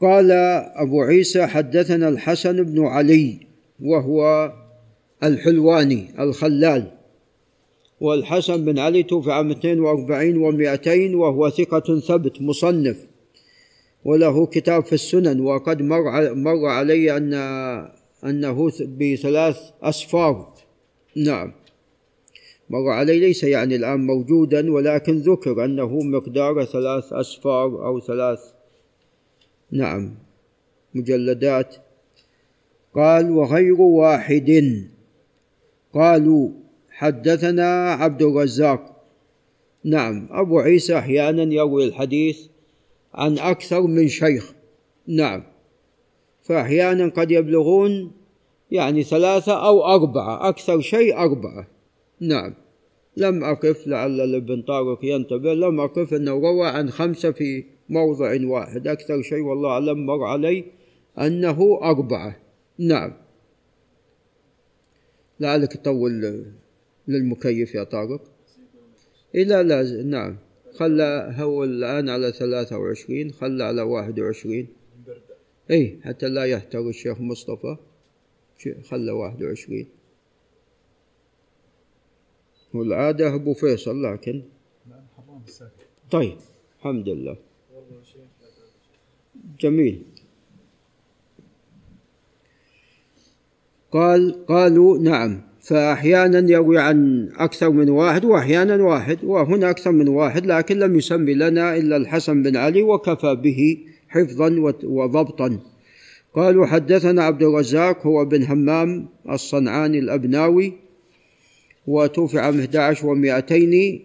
قال 0.00 0.30
أبو 0.76 1.02
عيسى 1.02 1.46
حدثنا 1.46 2.08
الحسن 2.08 2.62
بن 2.62 2.86
علي 2.86 3.46
وهو 3.80 4.52
الحلواني 5.22 6.22
الخلال. 6.22 6.97
والحسن 8.00 8.64
بن 8.64 8.78
علي 8.78 9.02
توفي 9.02 9.32
عام 9.32 9.50
42 9.50 10.34
و200 10.34 11.14
وهو 11.14 11.50
ثقة 11.50 12.00
ثبت 12.00 12.42
مصنف 12.42 13.06
وله 14.04 14.46
كتاب 14.46 14.84
في 14.84 14.92
السنن 14.92 15.40
وقد 15.40 15.82
مر 15.82 16.34
مر 16.34 16.66
علي 16.66 17.16
أن 17.16 17.34
أنه 18.24 18.70
بثلاث 18.98 19.58
أسفار. 19.82 20.54
نعم. 21.16 21.52
مر 22.70 22.90
علي 22.90 23.18
ليس 23.18 23.44
يعني 23.44 23.76
الآن 23.76 24.06
موجودا 24.06 24.72
ولكن 24.72 25.18
ذكر 25.18 25.64
أنه 25.64 26.00
مقدار 26.00 26.64
ثلاث 26.64 27.12
أسفار 27.12 27.86
أو 27.86 28.00
ثلاث 28.00 28.40
نعم 29.72 30.14
مجلدات. 30.94 31.76
قال 32.94 33.30
وغير 33.30 33.80
واحد. 33.80 34.84
قالوا 35.94 36.50
حدثنا 36.98 37.92
عبد 37.92 38.22
الرزاق. 38.22 39.04
نعم 39.84 40.28
أبو 40.30 40.58
عيسى 40.58 40.98
أحيانا 40.98 41.54
يروي 41.54 41.84
الحديث 41.84 42.46
عن 43.14 43.38
أكثر 43.38 43.82
من 43.82 44.08
شيخ. 44.08 44.52
نعم 45.06 45.42
فأحيانا 46.42 47.08
قد 47.08 47.30
يبلغون 47.30 48.12
يعني 48.70 49.02
ثلاثة 49.02 49.66
أو 49.66 49.84
أربعة 49.84 50.48
أكثر 50.48 50.80
شيء 50.80 51.16
أربعة. 51.16 51.66
نعم 52.20 52.54
لم 53.16 53.44
أقف 53.44 53.86
لعل 53.86 54.20
الابن 54.20 54.62
طارق 54.62 55.04
ينتبه 55.04 55.54
لم 55.54 55.80
أقف 55.80 56.14
أنه 56.14 56.32
روى 56.32 56.68
عن 56.68 56.90
خمسة 56.90 57.30
في 57.30 57.64
موضع 57.88 58.38
واحد. 58.46 58.88
أكثر 58.88 59.22
شيء 59.22 59.40
والله 59.40 59.70
أعلم 59.70 60.06
مر 60.06 60.24
علي 60.24 60.64
أنه 61.18 61.78
أربعة. 61.82 62.36
نعم. 62.78 63.12
لعلك 65.40 65.72
تطول. 65.72 66.44
للمكيف 67.08 67.74
يا 67.74 67.84
طارق 67.84 68.22
إلى 69.34 69.62
لا 69.62 70.02
نعم. 70.02 70.36
خلى 70.74 71.34
هو 71.36 71.64
الآن 71.64 72.08
على 72.08 72.32
ثلاثة 72.32 72.78
وعشرين 72.78 73.32
خلى 73.32 73.64
على 73.64 73.82
واحد 73.82 74.20
وعشرين. 74.20 74.68
أي 75.70 75.98
حتى 76.04 76.28
لا 76.28 76.44
يحتر 76.44 76.88
الشيخ 76.88 77.20
مصطفى. 77.20 77.76
خلى 78.82 79.12
واحد 79.12 79.42
وعشرين. 79.42 79.86
والعادة 82.74 83.34
أبو 83.34 83.54
فيصل 83.54 84.02
لكن 84.02 84.42
طيب 86.10 86.36
الحمد 86.78 87.08
لله. 87.08 87.36
جميل. 89.60 90.02
قال 93.90 94.46
قالوا 94.46 94.98
نعم. 94.98 95.42
فأحيانا 95.60 96.50
يروي 96.50 96.78
عن 96.78 97.28
أكثر 97.36 97.70
من 97.70 97.88
واحد 97.88 98.24
وأحيانا 98.24 98.84
واحد 98.84 99.18
وهنا 99.24 99.70
أكثر 99.70 99.92
من 99.92 100.08
واحد 100.08 100.46
لكن 100.46 100.78
لم 100.78 100.96
يسمي 100.96 101.34
لنا 101.34 101.76
إلا 101.76 101.96
الحسن 101.96 102.42
بن 102.42 102.56
علي 102.56 102.82
وكفى 102.82 103.34
به 103.34 103.78
حفظا 104.08 104.74
وضبطا. 104.84 105.58
قالوا 106.34 106.66
حدثنا 106.66 107.24
عبد 107.24 107.42
الرزاق 107.42 108.06
هو 108.06 108.24
بن 108.24 108.42
همام 108.42 109.08
الصنعاني 109.30 109.98
الأبناوي 109.98 110.72
وتوفي 111.86 112.38
عام 112.38 112.60
11 112.60 113.14
و200 113.14 114.00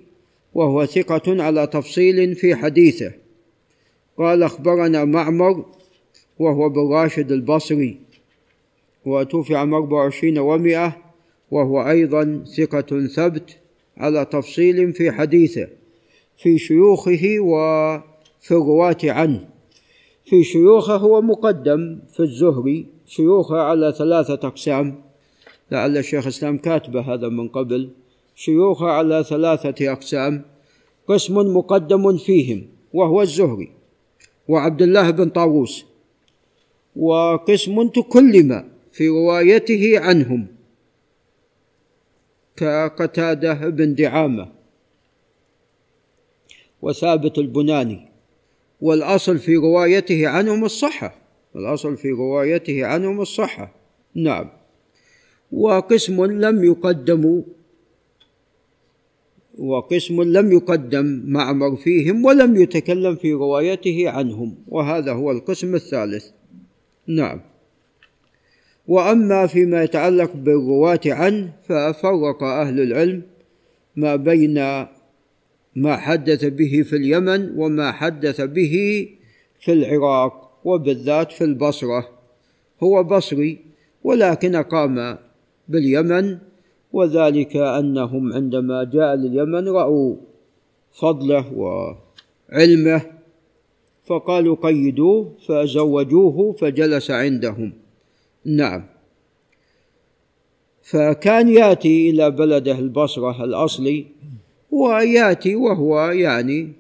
وهو 0.54 0.86
ثقة 0.86 1.44
على 1.44 1.68
تفصيل 1.68 2.36
في 2.36 2.56
حديثه. 2.56 3.12
قال 4.18 4.44
أخبرنا 4.44 5.06
معمر 5.06 5.66
وهو 6.39 6.70
بن 6.70 6.92
راشد 6.92 7.32
البصري 7.32 7.98
وتوفي 9.06 9.56
عام 9.56 9.74
24 9.74 10.38
ومئة 10.38 11.12
وهو 11.54 11.89
أيضا 11.89 12.44
ثقة 12.58 13.08
ثبت 13.08 13.58
على 13.98 14.26
تفصيل 14.26 14.94
في 14.94 15.12
حديثه 15.12 15.68
في 16.38 16.58
شيوخه 16.58 17.39
وفي 17.39 18.52
الرواة 18.52 18.98
عنه. 19.04 19.50
في 20.26 20.44
شيوخه 20.44 20.96
هو 20.96 21.22
مقدم 21.22 22.00
في 22.13 22.20
الزهري 22.20 22.86
شيوخه 23.06 23.58
على 23.58 23.94
ثلاثة 23.98 24.48
أقسام. 24.48 24.96
لعل 25.72 25.98
الشيخ 25.98 26.24
الإسلام 26.24 26.58
كاتب 26.58 26.98
هذا 26.98 27.30
من 27.30 27.48
قبل. 27.48 27.89
شيوخه 28.36 28.86
على 28.86 29.24
ثلاثة 29.24 29.92
أقسام. 29.92 30.42
قسم 31.08 31.36
مقدم 31.38 32.18
فيهم 32.18 32.66
وهو 32.94 33.22
الزهري 33.22 33.72
وعبد 34.48 34.82
الله 34.82 35.12
بن 35.12 35.30
طاووس. 35.30 35.86
وقسم 36.96 37.88
تكلم 37.88 38.66
في 38.92 39.08
روايته 39.08 40.00
عنهم. 40.00 40.48
كقتادة 42.56 43.54
بن 43.54 43.96
دعامة 43.96 44.52
وثابت 46.82 47.38
البناني 47.38 48.10
والأصل 48.82 49.38
في 49.38 49.56
روايته 49.56 50.28
عنهم 50.28 50.66
الصحة 50.66 51.24
الاصل 51.56 51.98
في 51.98 52.12
روايته 52.12 52.86
عنهم 52.86 53.22
الصحة. 53.22 53.76
نعم. 54.16 54.50
وقسم 55.52 56.26
لم 56.26 56.63
يقدموا 56.63 57.42
وقسم 59.58 60.24
لم 60.24 60.52
يقدم 60.52 61.24
معمر 61.26 61.76
فيهم 61.76 62.26
ولم 62.26 62.62
يتكلم 62.62 63.16
في 63.16 63.34
روايته 63.34 64.10
عنهم 64.10 64.56
وهذا 64.68 65.12
هو 65.12 65.32
القسم 65.32 65.76
الثالث. 65.76 66.26
نعم. 67.08 67.42
وأما 68.88 69.48
فيما 69.48 69.84
يتعلق 69.84 70.32
بالرواة 70.36 71.00
عنه 71.06 71.54
ففرق 71.63 72.43
أهل 72.43 72.80
العلم 72.80 73.22
ما 73.96 74.15
بين 74.15 74.86
ما 75.76 75.96
حدث 75.96 76.46
به 76.46 76.84
في 76.89 76.96
اليمن 76.96 77.60
وما 77.60 77.91
حدث 77.91 78.41
به 78.41 79.08
في 79.60 79.74
العراق 79.74 80.60
وبالذات 80.63 81.32
في 81.32 81.43
البصرة. 81.43 82.10
هو 82.84 83.04
بصري 83.04 83.60
ولكن 84.04 84.56
قام 84.56 85.17
باليمن 85.67 86.38
وذلك 86.93 87.56
أنهم 87.56 88.34
عندما 88.34 88.84
جاء 88.84 89.15
لليمن 89.15 89.67
رأوا 89.67 90.15
فضله 90.91 91.54
وعلمه 91.54 93.02
فقالوا 94.06 94.56
قيدوه 94.56 95.34
فزوجوه 95.48 96.52
فجلس 96.54 97.12
عندهم. 97.12 97.83
نعم. 98.45 98.84
فكان 100.84 101.49
يأتي 101.49 102.10
إلى 102.10 102.32
بلده 102.32 102.79
البصرة 102.79 103.43
الأصلي 103.43 104.06
وياتي 104.71 105.56
وهو 105.56 106.01
يعني 106.01 106.73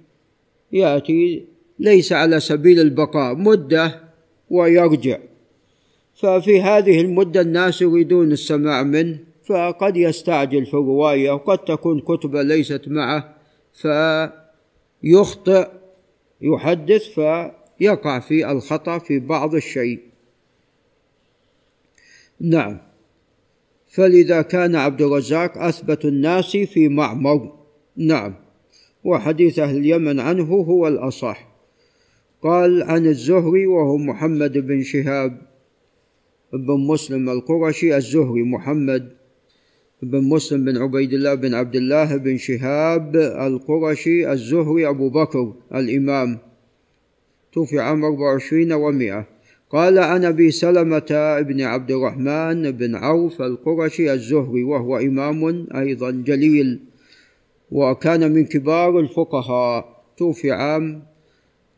يأتي 0.71 1.45
ليس 1.79 2.13
على 2.13 2.39
سبيل 2.39 2.79
البقاء 2.79 3.35
مدة 3.35 3.99
ويرجع. 4.49 5.17
ففي 6.15 6.61
هذه 6.61 7.01
المدة 7.01 7.41
الناس 7.41 7.81
يريدون 7.81 8.31
السماع 8.31 8.83
منه 8.83 9.19
فقد 9.45 9.97
يستعجل 9.97 10.65
في 10.65 10.73
الروايه 10.73 11.31
وقد 11.31 11.57
تكون 11.57 11.99
كتبة 11.99 12.41
ليست 12.41 12.81
معه 12.87 13.35
فيخطئ 15.03 15.67
يحدث 16.41 17.09
فيقع 17.09 18.19
في 18.19 18.51
الخطأ 18.51 18.97
في 18.97 19.19
بعض 19.19 19.55
الشيء. 19.55 20.12
نعم. 22.43 22.77
فلذا 23.87 24.41
كان 24.41 24.75
عبد 24.75 25.01
الرزاق 25.01 25.57
أثبت 25.57 26.05
الناس 26.05 26.57
في 26.57 26.87
معمر. 26.87 27.53
نعم. 27.97 28.35
وحديث 29.03 29.59
أهل 29.59 29.77
اليمن 29.77 30.19
عنه 30.19 30.53
هو 30.53 30.87
الأصح. 30.87 31.47
قال 32.41 32.83
عن 32.83 33.05
الزهري 33.05 33.65
وهو 33.65 33.97
محمد 33.97 34.57
بن 34.57 34.83
شهاب 34.83 35.41
بن 36.53 36.87
مسلم 36.87 37.29
القرشي 37.29 37.97
الزهري 37.97 38.43
محمد 38.43 39.09
بن 40.01 40.23
مسلم 40.23 40.65
بن 40.65 40.77
عبيد 40.77 41.13
الله 41.13 41.33
بن 41.33 41.53
عبد 41.53 41.75
الله 41.75 42.17
بن 42.17 42.37
شهاب 42.37 43.15
القرشي 43.15 44.31
الزهري 44.31 44.89
أبو 44.89 45.09
بكر 45.09 45.53
الإمام. 45.75 46.37
توفي 47.53 47.79
عام 47.79 48.03
24 48.03 48.73
ومئة 48.73 49.32
قال 49.73 49.99
عن 49.99 50.25
أبي 50.25 50.51
سلمة 50.51 51.41
بن 51.41 51.61
عبد 51.61 51.91
الرحمن 51.91 52.71
بن 52.71 52.95
عوف 52.95 53.41
القرشي 53.41 54.13
الزهري 54.13 54.63
وهو 54.63 54.97
إمام 54.97 55.67
أيضا 55.75 56.11
جليل 56.11 56.79
وكان 57.71 58.31
من 58.31 58.45
كبار 58.45 58.99
الفقهاء 58.99 60.03
توفي 60.17 60.51
عام 60.51 61.03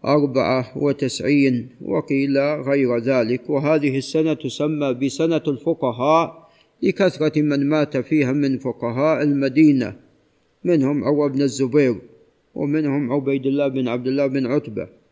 أربعة 0.05 0.77
وتسعين 0.77 1.69
وقيل 1.81 2.38
غير 2.38 2.97
ذلك. 2.97 3.49
وهذه 3.49 3.97
السنة 3.97 4.34
تسمى 4.34 4.93
بسنة 4.93 5.43
الفقهاء 5.47 6.49
لكثرة 6.84 7.41
من 7.41 7.69
مات 7.69 7.97
فيها 7.97 8.31
من 8.31 8.58
فقهاء 8.58 9.23
المدينة 9.23 9.95
منهم 10.63 11.03
عروة 11.03 11.29
بن 11.29 11.41
الزبير 11.41 11.95
ومنهم 12.55 13.13
عبيد 13.13 13.45
الله 13.45 13.67
بن 13.67 13.88
عبد 13.88 14.08
الله 14.08 14.27
بن 14.27 14.45
عتبة. 14.45 15.04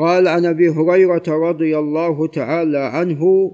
قال 0.00 0.28
عن 0.28 0.46
أبي 0.46 0.68
هريرة 0.68 1.22
رضي 1.28 1.78
الله 1.78 2.26
تعالى 2.26 2.78
عنه 2.78 3.52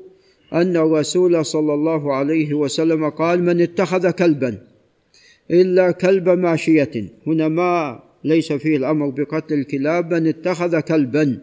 أن 0.52 0.76
الرسول 0.76 1.44
صلى 1.44 1.74
الله 1.74 2.14
عليه 2.14 2.54
وسلم 2.54 3.08
قال 3.08 3.42
من 3.42 3.60
اتخذ 3.60 4.10
كلبا 4.10 4.58
إلا 5.50 5.90
كلب 5.90 6.28
ماشية 6.28 6.90
هنا 7.26 7.48
ما 7.48 8.02
ليس 8.24 8.52
فيه 8.52 8.76
الأمر 8.76 9.10
بقتل 9.10 9.54
الكلاب 9.54 10.14
من 10.14 10.26
اتخذ 10.26 10.80
كلبا 10.80 11.38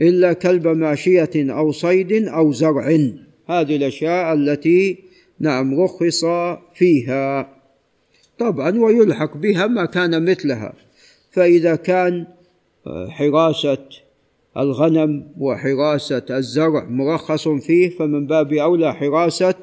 إلا 0.00 0.32
كلب 0.32 0.68
ماشية 0.68 1.30
أو 1.36 1.72
صيد 1.72 2.12
أو 2.12 2.52
زرع. 2.52 2.86
هذه 3.46 3.76
الأشياء 3.76 4.34
التي 4.34 4.98
نعم 5.40 5.80
رخص 5.80 6.24
فيها. 6.74 7.54
طبعا 8.38 8.78
ويلحق 8.78 9.36
بها 9.36 9.66
ما 9.66 9.84
كان 9.84 10.30
مثلها. 10.30 10.72
فإذا 11.30 11.76
كان 11.76 12.26
حراسة 13.08 13.78
الغنم 14.58 15.32
وحراسة 15.38 16.22
الزرع 16.30 16.84
مرخص 16.84 17.48
فيه 17.48 17.90
فمن 17.90 18.26
باب 18.26 18.52
أولى 18.52 18.94
حراسة 18.94 19.54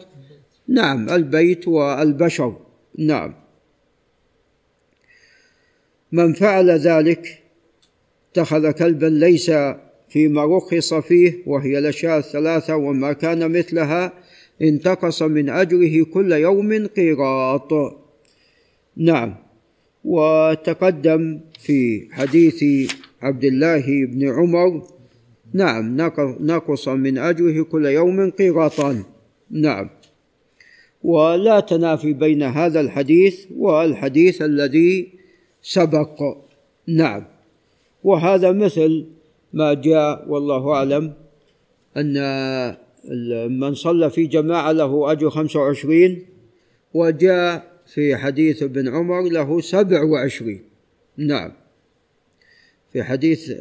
نعم 0.67 1.09
البيت 1.09 1.67
والبشر 1.67 2.57
نعم. 2.97 3.33
من 6.11 6.33
فعل 6.33 6.69
ذلك 6.69 7.43
اتخذ 8.31 8.71
كلبا 8.71 9.05
ليس 9.05 9.51
فيما 10.09 10.45
رخص 10.45 10.93
فيه 10.93 11.43
وهي 11.45 11.79
الاشياء 11.79 12.17
الثلاثه 12.17 12.75
وما 12.75 13.13
كان 13.13 13.51
مثلها 13.51 14.13
انتقص 14.61 15.21
من 15.21 15.49
أجره 15.49 16.03
كل 16.03 16.31
يوم 16.31 16.87
قيراط. 16.87 17.71
نعم. 18.97 19.35
وتقدم 20.05 21.39
في 21.59 22.07
حديث 22.11 22.91
عبد 23.25 23.43
الله 23.43 23.85
بن 24.05 24.21
عمر. 24.29 24.71
نعم 25.53 25.97
نقص 26.39 26.87
من 26.87 27.17
اجره 27.17 27.63
كل 27.63 27.85
يوم 27.85 28.29
قيراطان 28.29 29.03
نعم. 29.51 29.89
ولا 31.03 31.59
تنافي 31.59 32.13
بين 32.13 32.43
هذا 32.43 32.79
الحديث 32.79 33.45
والحديث 33.57 34.41
الذي 34.41 35.09
سبق. 35.61 36.17
نعم. 36.87 37.23
وهذا 38.03 38.51
مثل 38.51 39.05
ما 39.53 39.73
جاء 39.73 40.29
والله 40.29 40.63
أعلم 40.73 41.13
أن 41.97 42.15
من 43.59 43.73
صلى 43.73 44.09
في 44.09 44.25
جماعة 44.25 44.71
له 44.71 45.11
أجر 45.11 45.29
خمسة 45.29 45.59
وعشرين 45.59 46.25
وجاء 46.93 47.53
في 47.93 48.15
حديث 48.15 48.63
ابن 48.63 48.87
عمر 48.87 49.21
له 49.21 49.61
سبع 49.61 50.03
وعشرين. 50.03 50.61
نعم. 51.17 51.51
في 52.95 53.03
حديث 53.03 53.51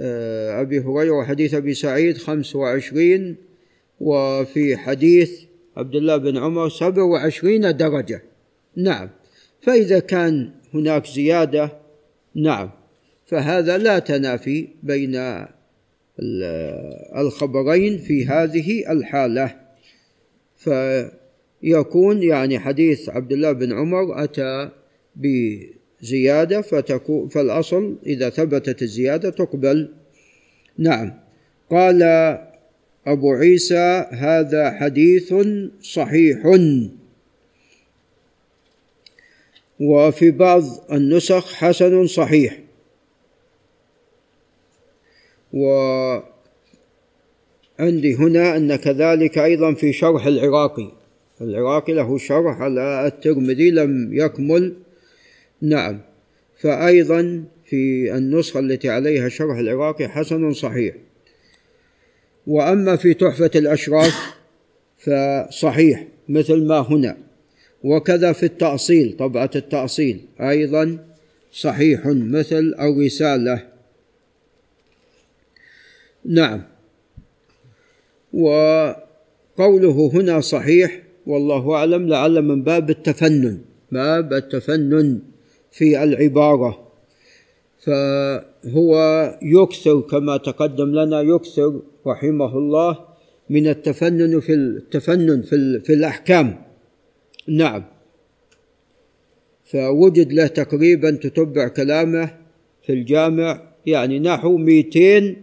أبي 0.60 0.80
هريرة 0.80 1.12
وحديث 1.12 1.54
أبي 1.54 1.74
سعيد 1.74 2.16
خمس 2.18 2.56
وعشرين 2.56 3.36
وفي 4.00 4.76
حديث 4.76 5.42
عبد 5.76 5.94
الله 5.94 6.16
بن 6.16 6.38
عمر 6.38 6.68
سبع 6.68 7.02
وعشرين 7.02 7.76
درجة. 7.76 8.22
نعم. 8.76 9.10
فإذا 9.60 9.98
كان 9.98 10.50
هناك 10.74 11.06
زيادة 11.06 11.72
نعم. 12.34 12.70
فهذا 13.26 13.78
لا 13.78 13.98
تنافي 13.98 14.68
بين 14.82 15.44
الخبرين 17.16 17.98
في 17.98 18.26
هذه 18.26 18.92
الحالة. 18.92 19.54
فيكون 20.56 22.22
يعني 22.22 22.58
حديث 22.58 23.08
عبد 23.08 23.32
الله 23.32 23.52
بن 23.52 23.72
عمر 23.72 24.24
أتى 24.24 24.70
بزيادة 26.04 26.60
فتكون 26.60 27.28
فالأصل 27.28 27.96
إذا 28.06 28.30
ثبتت 28.30 28.82
الزيادة 28.82 29.30
تقبل. 29.30 29.88
نعم. 30.78 31.12
قال 31.70 32.02
أبو 33.06 33.32
عيسى 33.32 34.06
هذا 34.10 34.70
حديث 34.70 35.34
صحيح. 35.82 36.58
وفي 39.80 40.30
بعض 40.30 40.62
النسخ 40.92 41.54
حسن 41.54 42.06
صحيح. 42.06 42.60
وعندي 45.52 46.24
هنا 48.14 48.56
أن 48.56 48.76
كذلك 48.76 49.38
أيضا 49.38 49.74
في 49.74 49.92
شرح 49.92 50.26
العراقي. 50.26 50.92
العراقي 51.40 51.92
له 51.92 52.18
شرح 52.18 52.60
على 52.60 53.06
الترمذي 53.06 53.70
لم 53.70 54.14
يكمل. 54.14 54.83
نعم. 55.64 56.00
فأيضا 56.56 57.44
في 57.64 58.14
النسخة 58.16 58.60
التي 58.60 58.88
عليها 58.88 59.28
شرح 59.28 59.58
العراقي 59.58 60.08
حسن 60.08 60.52
صحيح. 60.52 60.94
وأما 62.46 62.96
في 62.96 63.14
تحفة 63.14 63.50
الأشراف 63.54 64.14
فصحيح 64.98 66.06
مثل 66.28 66.66
ما 66.66 66.78
هنا. 66.78 67.16
وكذا 67.82 68.32
في 68.32 68.42
التأصيل 68.42 69.16
طبعة 69.18 69.50
التأصيل 69.56 70.20
أيضا 70.40 70.98
صحيح 71.52 72.06
مثل 72.06 72.74
الرسالة 72.80 73.66
نعم. 76.24 76.62
وقوله 78.32 80.10
هنا 80.14 80.40
صحيح 80.40 81.02
والله 81.26 81.74
أعلم 81.74 82.08
لعل 82.08 82.42
من 82.42 82.62
باب 82.62 82.90
التفنن. 82.90 83.58
باب 83.92 84.32
التفنن. 84.32 85.33
في 85.74 86.02
العبارة. 86.02 86.92
فهو 87.78 88.94
يكثر 89.42 90.00
كما 90.00 90.36
تقدم 90.36 91.00
لنا 91.00 91.20
يكثر 91.20 91.80
رحمه 92.06 92.58
الله 92.58 92.98
من 93.50 93.66
التفنن 93.66 94.40
في 94.40 94.54
التفنن 94.54 95.42
في, 95.42 95.80
في 95.80 95.92
الأحكام. 95.92 96.62
نعم. 97.48 97.84
فوجد 99.64 100.32
له 100.32 100.46
تقريبا 100.46 101.10
تتبع 101.10 101.68
كلامه 101.68 102.38
في 102.82 102.92
الجامع 102.92 103.62
يعني 103.86 104.18
نحو 104.18 104.56
200 104.56 105.36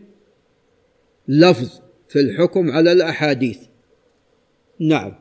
لفظ 1.27 1.81
في 2.09 2.19
الحكم 2.19 2.71
على 2.71 2.91
الأحاديث. 2.91 3.59
نعم. 4.79 5.13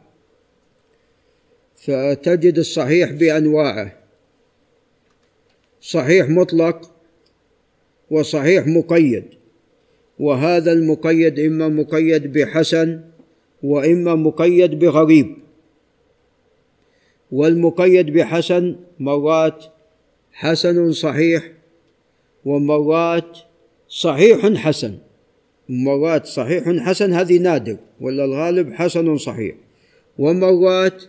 فتجد 1.77 2.59
الصحيح 2.59 3.12
بأنواعه. 3.12 3.99
صحيح 5.80 6.28
مطلق 6.28 6.90
وصحيح 8.10 8.66
مقيد 8.66 9.24
وهذا 10.18 10.72
المقيد 10.72 11.38
إما 11.38 11.68
مقيد 11.68 12.32
بحسن 12.32 13.00
وإما 13.62 14.14
مقيد 14.14 14.78
بغريب. 14.78 15.36
والمقيد 17.32 18.10
بحسن 18.10 18.76
مرات 18.98 19.64
حسن 20.32 20.92
صحيح 20.92 21.52
ومرات 22.44 23.38
صحيح 23.88 24.46
حسن. 24.46 24.98
مرات 25.68 26.26
صحيح 26.26 26.68
حسن 26.68 27.12
هذه 27.12 27.38
نادر 27.38 27.76
ولا 28.00 28.24
الغالب 28.24 28.72
حسن 28.72 29.16
صحيح. 29.16 29.54
ومرات 30.18 31.02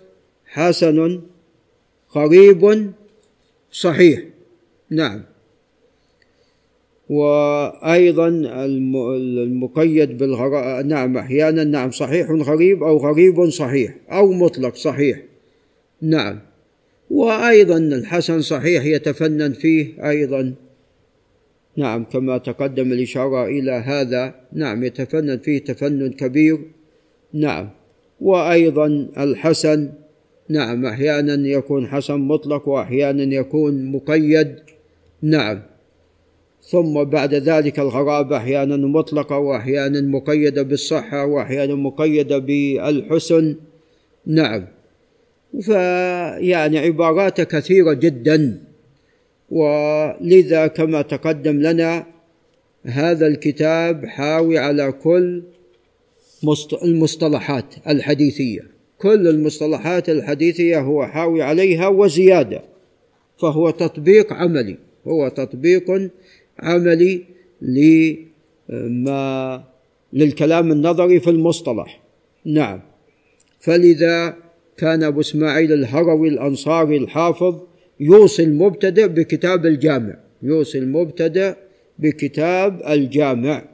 حسن 0.46 1.22
قريب 2.10 2.92
صحيح. 3.72 4.31
نعم. 4.92 5.22
وأيضا 7.10 8.28
المقيد 8.28 10.18
بالغراء 10.18 10.84
نعم 10.84 11.18
أحيانا 11.18 11.64
نعم 11.64 11.92
صحيح 11.92 12.32
غريب 12.32 12.84
أو 12.84 12.98
غريب 12.98 13.50
صحيح 13.50 13.96
أو 14.12 14.32
مطلق 14.32 14.76
صحيح. 14.76 15.22
نعم. 16.02 16.40
وأيضا 17.10 17.78
الحسن 17.78 18.42
صحيح 18.42 18.86
يتفنن 18.86 19.54
فيه 19.54 20.10
أيضا. 20.10 20.54
نعم 21.78 22.04
كما 22.04 22.38
تقدم 22.38 22.92
الإشارة 22.92 23.46
إلى 23.46 23.72
هذا 23.72 24.36
نعم 24.54 24.84
يتفنن 24.84 25.38
فيه 25.38 25.60
تفنن 25.60 26.10
كبير. 26.10 26.60
نعم. 27.34 27.70
وأيضا 28.22 29.08
الحسن 29.18 29.90
نعم 30.50 30.86
أحيانا 30.86 31.48
يكون 31.48 31.88
حسن 31.88 32.20
مطلق 32.20 32.68
وأحيانا 32.68 33.36
يكون 33.36 33.92
مقيد. 33.92 34.56
نعم. 35.22 35.62
ثم 36.62 37.04
بعد 37.04 37.34
ذلك 37.34 37.80
الغرابة 37.80 38.38
أحيانا 38.38 38.78
مطلقة 38.78 39.38
وأحيانا 39.38 40.02
مقيدة 40.02 40.62
بالصحة 40.62 41.26
وأحيانا 41.26 41.76
مقيدة 41.76 42.38
بالحسن. 42.38 43.56
نعم. 44.26 44.68
فيعني 45.62 46.80
عبارات 46.80 47.42
كثيرة 47.42 47.94
جدا. 47.94 48.62
ولذا 49.50 50.68
كما 50.68 51.02
تقدم 51.02 51.62
لنا 51.62 52.06
هذا 52.84 53.28
الكتاب 53.28 54.06
حاوي 54.06 54.58
على 54.58 54.92
كل 54.92 55.44
المصطلحات 56.84 57.76
الحديثية. 57.88 58.62
كل 58.98 59.28
المصطلحات 59.28 60.10
الحديثية 60.10 60.80
هو 60.80 61.06
حاوي 61.06 61.42
عليها 61.42 61.88
وزيادة 61.88 62.62
فهو 63.38 63.70
تطبيق 63.70 64.34
عملي. 64.34 64.78
هو 65.08 65.28
تطبيق 65.28 66.10
عملي 66.60 67.24
لما 67.62 69.64
للكلام 70.14 70.72
النظري 70.72 71.20
في 71.20 71.30
المصطلح. 71.30 72.02
نعم. 72.46 72.82
فلذا 73.60 74.36
كان 74.78 75.04
أبو 75.04 75.20
إسماعيل 75.20 75.74
الهروي 75.74 76.28
الأنصاري 76.28 76.98
الحافظ 76.98 77.62
يوصي 78.00 78.44
المبتدئ 78.44 79.08
بكتاب 79.08 79.66
الجامع. 79.66 80.18
يوصي 80.44 80.78
المبتدئ 80.78 81.54
بكتاب 82.00 82.82
الجامع. 82.88 83.66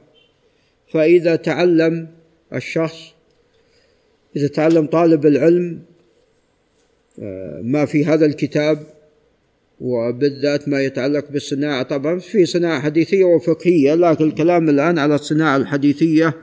فإذا 0.92 1.36
تعلم 1.36 2.08
الشخص 2.54 3.14
إذا 4.36 4.48
تعلم 4.48 4.86
طالب 4.86 5.26
العلم 5.26 5.82
آه، 7.22 7.60
ما 7.62 7.84
في 7.84 8.04
هذا 8.04 8.26
الكتاب 8.26 8.78
وبالذات 9.80 10.68
ما 10.68 10.82
يتعلق 10.82 11.30
بالصناعة. 11.30 11.82
طبعا 11.82 12.18
في 12.18 12.46
صناعة 12.46 12.80
حديثية 12.80 13.24
وفقهية 13.24 13.94
لكن 13.94 14.24
الكلام 14.24 14.68
الآن 14.68 14.98
على 14.98 15.14
الصناعة 15.14 15.56
الحديثية 15.56 16.34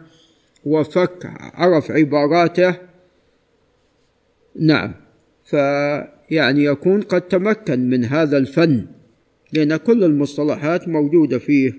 وفك 0.66 1.32
عرف 1.54 1.92
عباراته. 1.92 2.76
نعم. 4.60 4.94
فيعني 5.44 6.64
يكون 6.64 7.02
قد 7.02 7.22
تمكن 7.22 7.90
من 7.90 8.06
هذا 8.06 8.38
الفن 8.38 8.86
لأن 9.54 9.76
كل 9.76 10.04
المصطلحات 10.04 10.88
موجودة 10.88 11.40
فيه. 11.40 11.74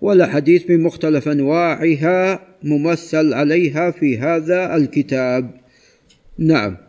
والأحاديث 0.00 0.64
بمختلف 0.64 1.28
أنواعها 1.28 2.48
ممثل 2.62 3.34
عليها 3.34 3.90
في 3.90 4.18
هذا 4.18 4.76
الكتاب. 4.76 5.50
نعم. 6.38 6.87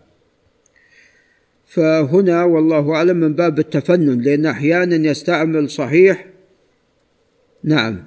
فهنا 1.70 2.43
والله 2.43 2.95
أعلم 2.95 3.17
من 3.17 3.34
باب 3.34 3.59
التفنن 3.59 4.22
لأن 4.22 4.45
أحيانا 4.45 5.09
يستعمل 5.09 5.70
صحيح. 5.70 6.26
نعم. 7.63 8.03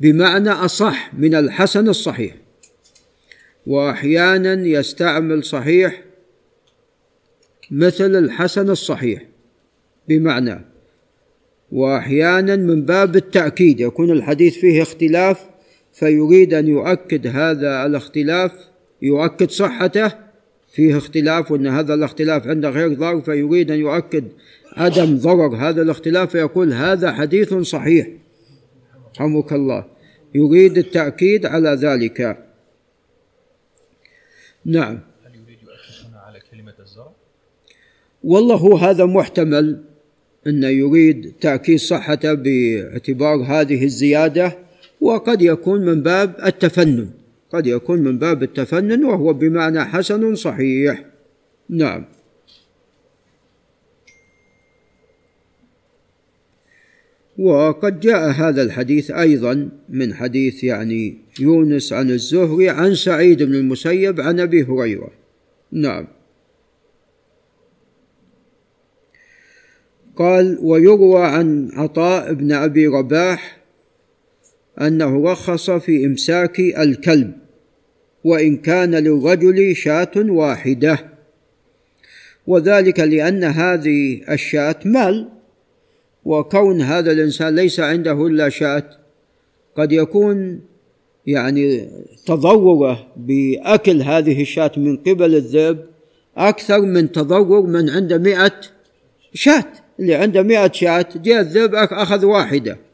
بمعنى 0.00 0.50
أصح 0.50 1.14
من 1.14 1.34
الحسن 1.34 1.88
الصحيح. 1.88 2.34
وأحيانا 3.66 4.66
يستعمل 4.66 5.44
صحيح 5.44 6.02
مثل 7.70 8.16
الحسن 8.16 8.70
الصحيح. 8.70 9.22
بمعنى 10.08 10.60
وأحيانا 11.72 12.56
من 12.56 12.84
باب 12.84 13.16
التأكيد 13.16 13.80
يكون 13.80 14.10
الحديث 14.10 14.58
فيه 14.58 14.82
اختلاف 14.82 15.46
فيريد 15.92 16.54
أن 16.54 16.68
يؤكد 16.68 17.26
هذا 17.26 17.86
الاختلاف 17.86 18.52
يؤكد 19.02 19.50
صحته 19.50 20.27
فيه 20.72 20.98
اختلاف 20.98 21.50
وأن 21.50 21.66
هذا 21.66 21.94
الاختلاف 21.94 22.46
عند 22.46 22.66
غير 22.66 22.94
ضار 22.94 23.20
فيريد 23.20 23.70
أن 23.70 23.78
يؤكد 23.78 24.24
عدم 24.76 25.16
ضرر 25.16 25.56
هذا 25.56 25.82
الاختلاف 25.82 26.30
فيقول 26.30 26.72
هذا 26.72 27.12
حديث 27.12 27.54
صحيح. 27.54 28.08
رحمك 29.20 29.52
الله. 29.52 29.84
يريد 30.34 30.78
التأكيد 30.78 31.46
على 31.46 31.68
ذلك. 31.68 32.44
نعم. 34.64 35.00
هل 35.24 35.34
يريد 35.34 35.58
يؤكد 35.62 36.08
هنا 36.08 36.18
على 36.18 36.40
كلمة 36.50 36.74
الزرع؟ 36.80 37.12
والله 38.24 38.90
هذا 38.90 39.04
محتمل 39.04 39.84
أنه 40.46 40.68
يريد 40.68 41.32
تأكيد 41.40 41.78
صحته 41.78 42.34
باعتبار 42.34 43.36
هذه 43.36 43.84
الزيادة 43.84 44.58
وقد 45.00 45.42
يكون 45.42 45.84
من 45.84 46.02
باب 46.02 46.36
التفنن. 46.44 47.17
قد 47.52 47.66
يكون 47.66 47.98
من 48.02 48.18
باب 48.18 48.42
التفنن 48.42 49.04
وهو 49.04 49.32
بمعنى 49.32 49.84
حسن 49.84 50.34
صحيح. 50.34 51.04
نعم. 51.68 52.04
وقد 57.38 58.00
جاء 58.00 58.30
هذا 58.30 58.62
الحديث 58.62 59.10
أيضا 59.10 59.68
من 59.88 60.14
حديث 60.14 60.64
يعني 60.64 61.18
يونس 61.40 61.92
عن 61.92 62.10
الزهري 62.10 62.68
عن 62.68 62.94
سعيد 62.94 63.42
بن 63.42 63.54
المسيب 63.54 64.20
عن 64.20 64.40
أبي 64.40 64.62
هريرة. 64.62 65.10
نعم. 65.72 66.06
قال 70.16 70.58
ويروى 70.62 71.24
عن 71.24 71.70
عطاء 71.72 72.32
بن 72.32 72.52
أبي 72.52 72.86
رباح 72.86 73.57
أنه 74.80 75.32
رخص 75.32 75.70
في 75.70 76.06
إمساك 76.06 76.60
الكلب 76.60 77.32
وإن 78.24 78.56
كان 78.56 78.94
للرجل 78.94 79.76
شاة 79.76 80.12
واحدة. 80.16 80.98
وذلك 82.46 83.00
لأن 83.00 83.44
هذه 83.44 84.20
الشاة 84.30 84.76
مال 84.84 85.28
وكون 86.24 86.80
هذا 86.82 87.12
الإنسان 87.12 87.54
ليس 87.54 87.80
عنده 87.80 88.26
إلا 88.26 88.48
شاة 88.48 88.84
قد 89.76 89.92
يكون 89.92 90.60
يعني 91.26 91.88
تضرره 92.26 93.06
بأكل 93.16 94.02
هذه 94.02 94.42
الشاة 94.42 94.72
من 94.76 94.96
قبل 94.96 95.34
الذئب 95.34 95.78
أكثر 96.36 96.80
من 96.80 97.12
تضرر 97.12 97.62
من 97.62 97.90
عنده 97.90 98.18
مئة 98.18 98.60
شاة. 99.34 99.64
اللي 100.00 100.14
عنده 100.14 100.42
مئة 100.42 100.72
شاة 100.72 101.06
جاء 101.16 101.40
الذئب 101.40 101.74
أخذ 101.74 102.24
واحدة. 102.24 102.87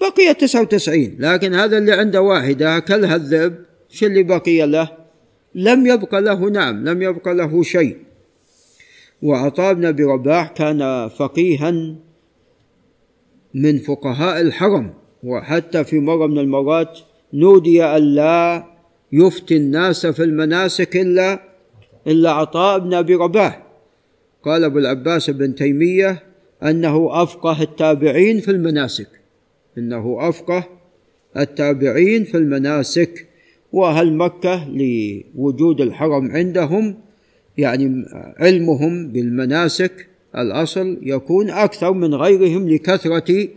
بقي 0.00 0.34
تسعة 0.34 0.60
وتسعين. 0.60 1.16
لكن 1.18 1.54
هذا 1.54 1.78
اللي 1.78 1.92
عنده 1.92 2.22
واحدة 2.22 2.76
أكلها 2.76 3.16
الذئب 3.16 3.54
شو 3.88 4.06
اللي 4.06 4.22
بقي 4.22 4.66
له؟ 4.66 4.88
لم 5.54 5.86
يبق 5.86 6.18
له 6.18 6.50
نعم 6.50 6.88
لم 6.88 7.02
يبق 7.02 7.28
له 7.28 7.62
شيء. 7.62 7.96
وعطاء 9.22 9.74
بن 9.74 9.84
أبي 9.84 10.04
رباح 10.04 10.48
كان 10.48 11.08
فقيها 11.08 11.70
من 13.54 13.78
فقهاء 13.78 14.40
الحرم. 14.40 14.94
وحتى 15.22 15.84
في 15.84 15.98
مرة 15.98 16.26
من 16.26 16.38
المرات 16.38 16.98
نودي 17.32 17.84
أن 17.84 18.02
لا 18.02 18.64
يفتي 19.12 19.56
الناس 19.56 20.06
في 20.06 20.24
المناسك 20.24 20.96
إلا 20.96 21.40
إلا 22.06 22.30
عطاء 22.30 22.78
بن 22.78 22.94
أبي 22.94 23.14
رباح 23.14 23.62
قال 24.42 24.64
أبو 24.64 24.78
العباس 24.78 25.30
بن 25.30 25.54
تيمية 25.54 26.22
أنه 26.62 27.22
أفقه 27.22 27.62
التابعين 27.62 28.40
في 28.40 28.50
المناسك. 28.50 29.19
إنه 29.80 30.28
أفقه 30.28 30.64
التابعين 31.36 32.24
في 32.24 32.36
المناسك 32.36 33.26
وأهل 33.72 34.12
مكة 34.14 34.68
لوجود 34.68 35.80
الحرم 35.80 36.30
عندهم 36.30 36.96
يعني 37.58 38.04
علمهم 38.38 39.12
بالمناسك 39.12 40.06
الأصل 40.36 40.98
يكون 41.02 41.50
أكثر 41.50 41.92
من 41.92 42.14
غيرهم 42.14 42.68
لكثرة 42.68 43.48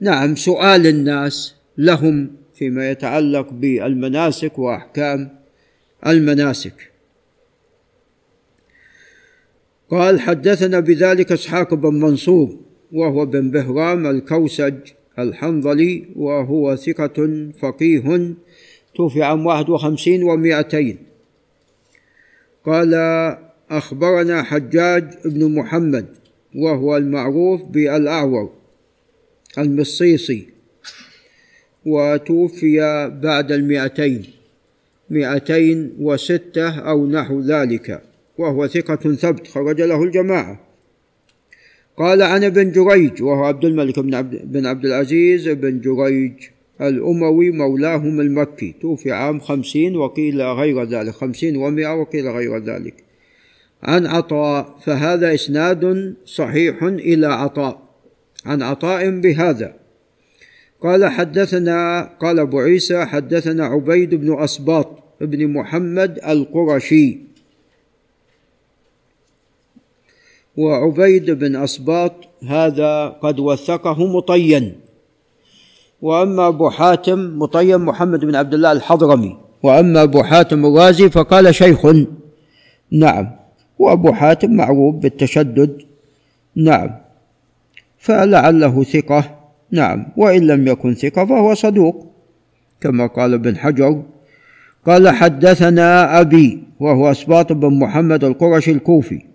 نعم 0.00 0.36
سؤال 0.36 0.86
الناس 0.86 1.54
لهم 1.78 2.30
فيما 2.54 2.90
يتعلق 2.90 3.50
بالمناسك 3.50 4.58
وأحكام 4.58 5.30
المناسك. 6.06 6.90
قال 9.90 10.20
حدثنا 10.20 10.80
بذلك 10.80 11.32
إسحاق 11.32 11.74
بن 11.74 11.94
منصور 12.00 12.56
وهو 12.92 13.26
بن 13.26 13.50
بهرام 13.50 14.06
الكوسج 14.06 14.74
الحنظلي 15.18 16.04
وهو 16.16 16.76
ثقة 16.76 17.48
فقيه 17.60 18.34
توفي 18.94 19.22
عام 19.22 19.46
واحد 19.46 19.68
وخمسين 19.68 20.22
ومائتين. 20.22 20.98
قال 22.66 22.94
أخبرنا 23.70 24.42
حجاج 24.42 25.04
بن 25.24 25.54
محمد 25.54 26.06
وهو 26.54 26.96
المعروف 26.96 27.62
بالأعور 27.62 28.52
المصيصي 29.58 30.48
وتوفي 31.86 32.78
بعد 33.22 33.52
المئتين 33.52 34.24
مئتين 35.10 35.96
وستة 36.00 36.78
أو 36.78 37.06
نحو 37.06 37.40
ذلك 37.40 38.02
وهو 38.38 38.66
ثقة 38.66 39.14
ثبت 39.14 39.46
خرج 39.46 39.82
له 39.82 40.02
الجماعة. 40.02 40.63
قال 41.96 42.22
عن 42.22 42.44
ابن 42.44 42.72
جريج 42.72 43.22
وهو 43.22 43.44
عبد 43.44 43.64
الملك 43.64 43.98
بن 43.98 44.14
عبد, 44.14 44.52
بن 44.52 44.66
عبد 44.66 44.84
العزيز 44.84 45.48
بن 45.48 45.80
جريج 45.80 46.32
الأموي 46.80 47.50
مولاهم 47.50 48.20
المكي. 48.20 48.74
توفي 48.80 49.12
عام 49.12 49.40
خمسين 49.40 49.96
وقيل 49.96 50.42
غير 50.42 50.84
ذلك 50.84 51.10
خمسين 51.10 51.56
ومائة 51.56 51.94
وقيل 51.94 52.28
غير 52.28 52.58
ذلك. 52.58 52.94
عن 53.82 54.06
عطاء 54.06 54.78
فهذا 54.84 55.34
إسناد 55.34 56.14
صحيح 56.24 56.82
إلى 56.82 57.26
عطاء. 57.26 57.82
عن 58.46 58.62
عطاء 58.62 59.20
بهذا. 59.20 59.74
قال 60.80 61.04
حدثنا 61.04 62.02
قال 62.20 62.38
أبو 62.38 62.58
عيسى 62.58 63.04
حدثنا 63.04 63.64
عبيد 63.64 64.14
بن 64.14 64.42
أسباط 64.42 65.04
بن 65.20 65.52
محمد 65.52 66.18
القرشي. 66.28 67.33
وعبيد 70.56 71.30
بن 71.30 71.56
أسباط 71.56 72.12
هذا 72.48 73.08
قد 73.08 73.40
وثقه 73.40 74.06
مطين. 74.06 74.72
وأما 76.02 76.48
أبو 76.48 76.70
حاتم 76.70 77.38
مطين 77.38 77.78
محمد 77.78 78.20
بن 78.24 78.34
عبد 78.34 78.54
الله 78.54 78.72
الحضرمي. 78.72 79.36
وأما 79.62 80.02
أبو 80.02 80.22
حاتم 80.22 80.66
الرازي 80.66 81.10
فقال 81.10 81.54
شيخ. 81.54 81.86
نعم. 82.92 83.30
وأبو 83.78 84.12
حاتم 84.12 84.50
معروف 84.52 84.94
بالتشدد. 84.94 85.82
نعم. 86.56 86.90
فلعله 87.98 88.84
ثقة. 88.84 89.38
نعم. 89.70 90.06
وإن 90.16 90.46
لم 90.46 90.68
يكن 90.68 90.94
ثقة 90.94 91.24
فهو 91.24 91.54
صدوق. 91.54 92.06
كما 92.80 93.06
قال 93.06 93.34
ابن 93.34 93.56
حجر. 93.56 94.02
قال 94.86 95.08
حدثنا 95.08 96.20
أبي 96.20 96.62
وهو 96.80 97.10
أسباط 97.10 97.52
بن 97.52 97.78
محمد 97.78 98.24
القرشي 98.24 98.70
الكوفي. 98.70 99.33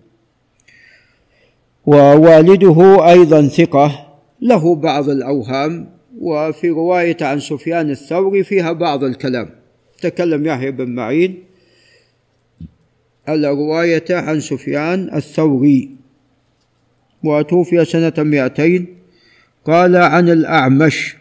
ووالده 1.90 3.10
أيضا 3.10 3.48
ثقة 3.48 4.06
له 4.42 4.76
بعض 4.76 5.10
الأوهام 5.10 5.90
وفي 6.20 6.70
رواية 6.70 7.18
عن 7.22 7.40
سفيان 7.40 7.90
الثوري 7.90 8.44
فيها 8.44 8.72
بعض 8.72 9.04
الكلام. 9.04 9.50
تكلم 10.02 10.46
يحيى 10.46 10.72
بن 10.72 10.96
معين 10.96 11.44
على 13.28 13.50
رواية 13.50 14.06
عن 14.12 14.40
سفيان 14.40 15.10
الثوري. 15.16 15.90
وتوفي 17.24 17.86
سنة 17.86 18.14
مئتين. 18.18 18.86
قال 19.66 19.96
عن 19.96 20.30
الأعمش 20.30 21.16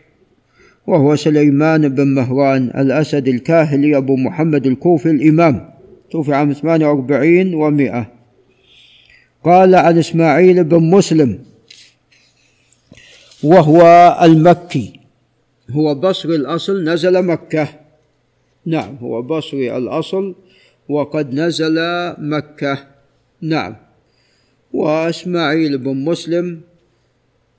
وهو 0.86 1.16
سليمان 1.16 1.88
بن 1.88 2.14
مهران 2.14 2.70
الأسد 2.78 3.28
الكاهلي 3.28 3.96
أبو 3.96 4.16
محمد 4.16 4.66
الكوفي 4.66 5.10
الإمام. 5.10 5.70
توفي 6.10 6.34
عام 6.34 6.52
48 6.52 7.54
ومئة. 7.54 8.17
قال 9.48 9.74
عن 9.74 9.98
إسماعيل 9.98 10.64
بن 10.64 10.82
مسلم 10.82 11.44
وهو 13.42 13.82
المكي. 14.22 15.00
هو 15.70 15.94
بصري 15.94 16.36
الأصل 16.36 16.84
نزل 16.84 17.22
مكة. 17.22 17.68
نعم 18.66 18.96
هو 18.96 19.22
بصري 19.22 19.76
الأصل 19.76 20.34
وقد 20.88 21.34
نزل 21.34 21.76
مكة. 22.18 22.86
نعم. 23.40 23.76
وإسماعيل 24.72 25.78
بن 25.78 26.04
مسلم 26.04 26.60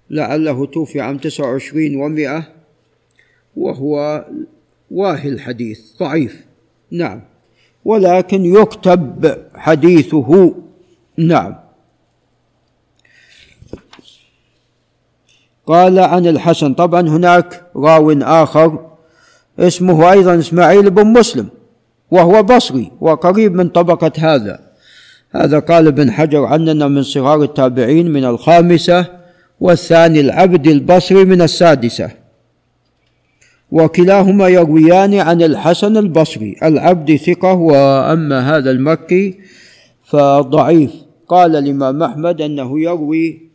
لعله 0.10 0.66
توفي 0.66 1.02
عام 1.02 1.18
تسعة 1.18 1.52
وعشرين 1.52 1.96
ومائة 1.96 2.48
وهو 3.56 4.26
واهي 4.92 5.30
الحديث 5.30 5.80
ضعيف. 6.00 6.46
نعم. 6.92 7.22
ولكن 7.86 8.46
يكتب 8.46 9.38
حديثه. 9.56 10.56
نعم. 11.18 11.68
قال 15.70 15.99
عن 15.99 16.28
الحسن 16.28 16.74
طبعا 16.74 17.01
هناك 17.01 17.63
راو 17.76 18.11
آخر 18.11 18.89
اسمه 19.59 20.11
أيضا 20.11 20.39
إسماعيل 20.39 20.89
بن 20.89 21.07
مسلم 21.07 21.47
وهو 22.11 22.43
بصري 22.43 22.91
وقريب 23.01 23.55
من 23.55 23.70
طبقة 23.70 24.11
هذا. 24.17 24.59
هذا 25.32 25.59
قال 25.59 25.88
ابن 25.88 26.11
حجر 26.11 26.45
عننا 26.45 26.88
من 26.88 27.03
صغار 27.03 27.43
التابعين 27.43 28.11
من 28.11 28.26
الخامسة 28.26 29.05
والثاني 29.59 30.20
العبد 30.20 30.67
البصري 30.67 31.26
من 31.26 31.41
السادسة. 31.41 32.11
وكلاهما 33.72 34.47
يرويان 34.47 35.13
عن 35.13 35.41
الحسن 35.41 35.97
البصري 35.97 36.55
العبد 36.63 37.15
ثقة 37.15 37.53
وأما 37.53 38.57
هذا 38.57 38.72
المكي 38.72 39.39
فضعيف. 40.03 40.91
قال 41.28 41.55
الإمام 41.55 42.03
أحمد 42.03 42.41
أنه 42.41 42.80
يروي 42.80 43.49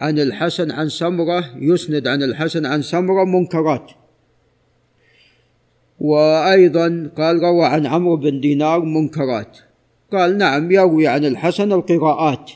عن 0.00 0.18
الحسن 0.18 0.70
عن 0.70 0.88
سمرة 0.88 1.44
يسند 1.56 2.08
عن 2.08 2.22
الحسن 2.22 2.66
عن 2.66 2.82
سمرة 2.82 3.24
منكرات. 3.24 3.90
وأيضا 6.00 7.10
قال 7.16 7.42
روى 7.42 7.66
عن 7.66 7.86
عمرو 7.86 8.16
بن 8.16 8.40
دينار 8.40 8.80
منكرات. 8.80 9.58
قال 10.12 10.38
نعم 10.38 10.70
يروي 10.70 11.06
عن 11.06 11.24
الحسن 11.24 11.72
القراءات. 11.72 12.50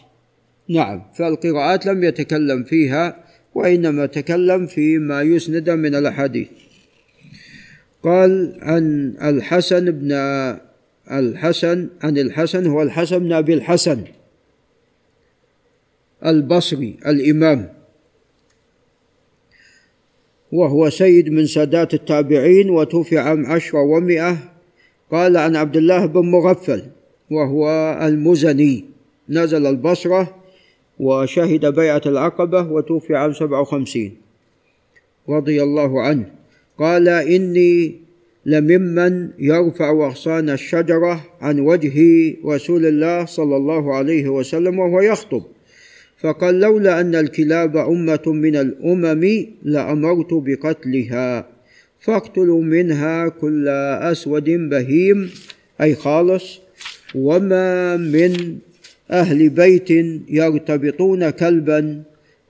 نعم 0.68 1.02
فالقراءات 1.14 1.86
لم 1.86 2.04
يتكلم 2.04 2.64
فيها 2.64 3.16
وإنما 3.54 4.06
تكلم 4.06 4.66
فيما 4.66 5.22
يسند 5.22 5.70
من 5.70 5.94
الأحاديث. 5.94 6.48
قال 8.02 8.58
عن 8.62 9.14
الحسن 9.22 9.90
بن 9.90 10.12
الحسن 11.12 11.88
عن 12.02 12.18
الحسن 12.18 12.66
هو 12.66 12.82
الحسن 12.82 13.18
بن 13.18 13.32
أبي 13.32 13.54
الحسن. 13.54 14.04
البصري 16.26 16.96
الإمام. 17.06 17.68
وهو 20.52 20.90
سيد 20.90 21.28
من 21.28 21.46
سادات 21.46 21.94
التابعين 21.94 22.70
وتوفي 22.70 23.18
عام 23.18 23.46
عشرة 23.46 23.80
ومئة 23.82 24.36
قال 25.10 25.36
عن 25.36 25.56
عبد 25.56 25.76
الله 25.76 26.06
بن 26.06 26.30
مغفل 26.30 26.82
وهو 27.30 27.68
المزني. 28.02 28.84
نزل 29.28 29.66
البصرة 29.66 30.36
وشهد 30.98 31.66
بيعة 31.66 32.02
العقبة 32.06 32.72
وتوفي 32.72 33.16
عام 33.16 33.32
سبعة 33.32 33.60
وخمسين. 33.60 34.16
رضي 35.28 35.62
الله 35.62 36.02
عنه. 36.02 36.30
قال 36.78 37.08
إني 37.08 37.94
لممن 38.46 39.30
يرفع 39.38 39.90
أغصان 39.90 40.50
الشجرة 40.50 41.24
عن 41.40 41.60
وجه 41.60 41.96
رسول 42.44 42.86
الله 42.86 43.24
صلى 43.24 43.56
الله 43.56 43.94
عليه 43.94 44.28
وسلم 44.28 44.78
وهو 44.78 45.00
يخطب. 45.00 45.42
فقال 46.18 46.60
لولا 46.60 47.00
أن 47.00 47.14
الكلاب 47.14 47.76
أمة 47.76 48.22
من 48.26 48.56
الأمم 48.56 49.46
لأمرت 49.62 50.28
بقتلها 50.32 51.46
فاقتلوا 52.00 52.62
منها 52.62 53.28
كل 53.28 53.68
أسود 53.68 54.50
بهيم 54.50 55.30
أي 55.80 55.94
خالص 55.94 56.60
وما 57.14 57.96
من 57.96 58.58
أهل 59.10 59.48
بيت 59.48 59.90
يرتبطون 60.28 61.30
كلبا 61.30 62.02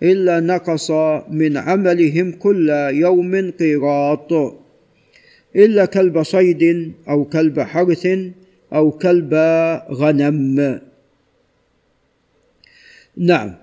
إلا 0.03 0.41
نقص 0.41 0.91
من 1.31 1.57
عملهم 1.57 2.33
كل 2.33 2.69
يوم 2.91 3.51
قيراط 3.51 4.33
إلا 5.57 5.85
كلب 5.85 6.23
صيد 6.23 6.93
أو 7.09 7.25
كلب 7.25 7.61
حرث 7.61 8.09
أو 8.73 8.91
كلب 8.91 9.35
غنم. 9.91 10.81
نعم. 13.19 13.55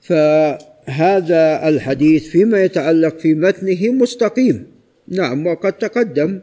فهذا 0.00 1.68
الحديث 1.68 2.28
فيما 2.28 2.64
يتعلق 2.64 3.18
في 3.18 3.34
متنه 3.34 3.92
مستقيم. 3.92 4.66
نعم 5.08 5.46
وقد 5.46 5.72
تقدم 5.72 6.40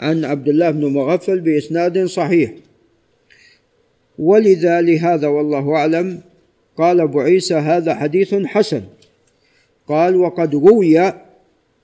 عن 0.00 0.24
عبد 0.24 0.48
الله 0.48 0.70
بن 0.70 0.84
مغفل 0.86 1.40
بإسناد 1.40 2.04
صحيح. 2.04 2.52
ولذا 4.18 4.80
لهذا 4.80 5.26
والله 5.26 5.74
أعلم 5.74 6.20
قال 6.76 7.00
أبو 7.00 7.20
عيسى 7.20 7.54
هذا 7.54 7.94
حديث 7.94 8.34
حسن. 8.34 8.82
قال 9.88 10.16
وقد 10.16 10.54
روي 10.54 11.12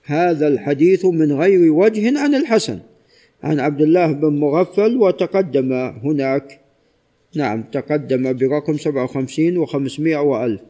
هذا 0.04 0.48
الحديث 0.48 1.04
من 1.04 1.32
غير 1.32 1.72
وجه 1.72 2.18
عن 2.18 2.34
الحسن 2.34 2.78
عن 3.42 3.60
عبد 3.60 3.80
الله 3.80 4.12
بن 4.12 4.28
مغفل 4.28 4.96
وتقدم 4.96 5.72
هناك 5.72 6.60
نعم 7.36 7.62
تقدم 7.62 8.32
برقم 8.32 8.76
سبعة 8.76 9.04
وخمسين 9.04 9.58
وخمسمائة 9.58 10.16
وألف. 10.16 10.60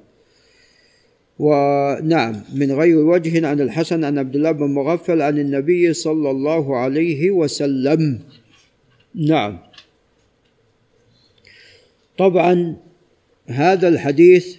ونعم 1.39 2.41
من 2.55 2.73
غير 2.73 2.97
وجه 2.97 3.47
عن 3.47 3.61
الحسن 3.61 4.05
عن 4.05 4.19
عبد 4.19 4.37
الله 4.37 4.53
بن 4.53 4.67
مغفل 4.67 5.23
عن 5.23 5.39
النبي 5.39 5.93
صلى 5.93 6.31
الله 6.31 6.77
عليه 6.77 7.31
وسلم. 7.31 8.21
نعم. 9.15 9.59
طبعا 12.19 12.77
هذا 13.47 13.89
الحديث 13.89 14.57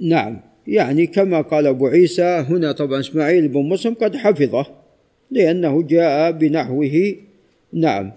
نعم 0.00 0.40
يعني 0.66 1.06
كما 1.06 1.40
قال 1.40 1.66
أبو 1.66 1.86
عيسى 1.86 2.22
هنا 2.22 2.72
طبعا 2.72 3.00
إسماعيل 3.00 3.48
بن 3.48 3.68
مسلم 3.68 3.94
قد 3.94 4.16
حفظه. 4.16 4.81
لأنه 5.32 5.82
جاء 5.82 6.30
بنحوه. 6.32 7.14
نعم. 7.72 8.12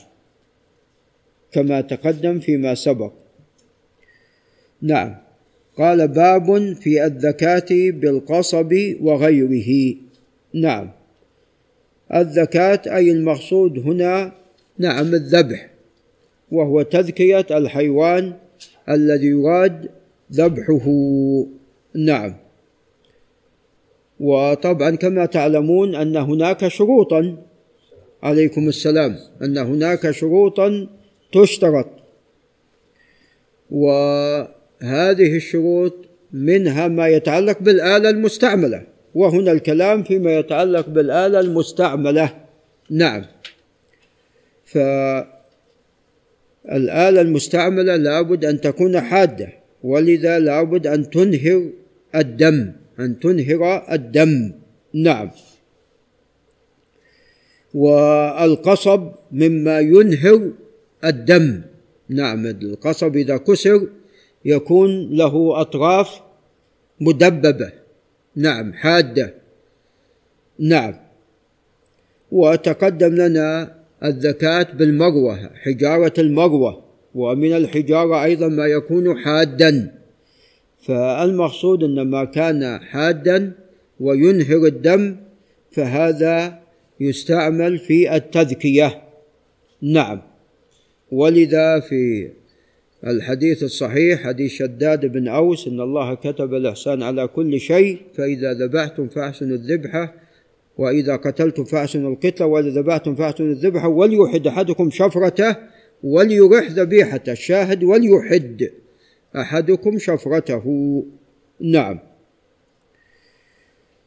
كما 1.52 1.82
تقدم 1.82 2.40
فيما 2.40 2.76
سبق. 2.76 3.12
نعم. 4.82 5.16
قال 5.78 6.08
باب 6.08 6.74
في 6.74 7.06
الذكاة 7.06 7.66
بالقصب 7.72 8.74
وغيره. 9.02 9.96
نعم. 10.54 10.92
الذكاة 12.14 12.82
أي 12.88 13.12
المقصود 13.12 13.80
هنا 13.80 14.32
نعم 14.78 15.14
الذبح 15.14 15.70
وهو 16.52 16.82
تذكية 16.82 17.46
الحيوان 17.52 18.34
الذي 18.90 19.28
يراد 19.28 19.90
ذبحه. 20.32 20.88
نعم. 21.96 22.45
وطبعا 24.20 24.96
كما 24.96 25.26
تعلمون 25.26 25.96
أن 25.96 26.18
هناك 26.18 26.68
شروطا. 26.68 27.38
عليكم 28.24 28.68
السلام. 28.68 29.18
أن 29.44 29.58
هناك 29.58 30.12
شروطا 30.12 30.88
تشترط. 31.34 31.88
وهذه 33.72 35.36
الشروط 35.36 35.94
منها 36.32 36.88
ما 36.88 37.08
يتعلق 37.08 37.60
بالآلة 37.60 38.10
المستعملة. 38.10 38.84
وهنا 39.16 39.52
الكلام 39.52 40.04
فيما 40.04 40.40
يتعلق 40.40 40.90
بالآلة 40.90 41.40
المستعملة. 41.40 42.34
نعم. 42.90 43.26
فالآلة 44.66 45.36
المستعملة 47.22 47.96
لابد 47.96 48.46
أن 48.46 48.62
تكون 48.62 49.02
حادة. 49.02 49.50
ولذا 49.84 50.40
لابد 50.40 50.88
أن 50.88 51.10
تنهر 51.10 51.70
الدم. 52.16 52.72
أن 53.00 53.20
تنهر 53.20 53.92
الدم. 53.92 54.52
نعم. 54.94 55.30
والقصب 57.74 59.12
مما 59.32 59.80
ينهر 59.80 60.52
الدم. 61.06 61.62
نعم 62.10 62.46
القصب 62.46 63.16
إذا 63.16 63.38
كسر 63.38 63.88
يكون 64.46 65.10
له 65.12 65.62
أطراف 65.62 66.22
مدببة. 67.02 67.72
نعم 68.36 68.74
حادة. 68.74 69.34
نعم. 70.60 70.96
وتقدم 72.32 73.16
لنا 73.16 73.76
الذكاة 74.04 74.68
بالمروة 74.74 75.50
حجارة 75.64 76.14
المروة. 76.18 76.84
ومن 77.16 77.54
الحجارة 77.54 78.24
أيضا 78.24 78.48
ما 78.48 78.66
يكون 78.66 79.18
حادا. 79.18 80.05
فالمقصود 80.86 81.84
أن 81.84 82.02
ما 82.02 82.26
كان 82.26 82.80
حادا 82.80 83.52
وينهر 84.00 84.66
الدم 84.66 85.16
فهذا 85.72 86.60
يستعمل 87.00 87.78
في 87.78 88.16
التذكية. 88.16 89.02
نعم. 89.82 90.22
ولذا 91.12 91.80
في 91.80 92.30
الحديث 93.08 93.64
الصحيح 93.64 94.24
حديث 94.24 94.52
شداد 94.52 95.06
بن 95.06 95.28
أوس 95.28 95.68
إن 95.68 95.82
الله 95.82 96.14
كتب 96.14 96.54
الإحسان 96.54 97.04
على 97.04 97.28
كل 97.28 97.60
شيء 97.60 97.98
فإذا 98.14 98.54
ذبحتم 98.54 99.08
فأحسنوا 99.08 99.56
الذبحة 99.56 100.14
وإذا 100.78 101.16
قتلتم 101.16 101.64
فأحسنوا 101.64 102.12
القتلة 102.12 102.48
وإذا 102.48 102.70
ذبحتم 102.70 103.16
فأحسنوا 103.16 103.52
الذبحة 103.52 103.88
وليحد 103.88 104.48
أحدكم 104.48 104.90
شفرته 104.90 105.56
وليرح 106.04 106.72
ذبيحته. 106.72 107.32
الشاهد 107.32 107.84
وليحد. 107.84 108.70
أحدكم 109.36 110.00
شفرته. 110.00 110.66
نعم. 111.60 112.00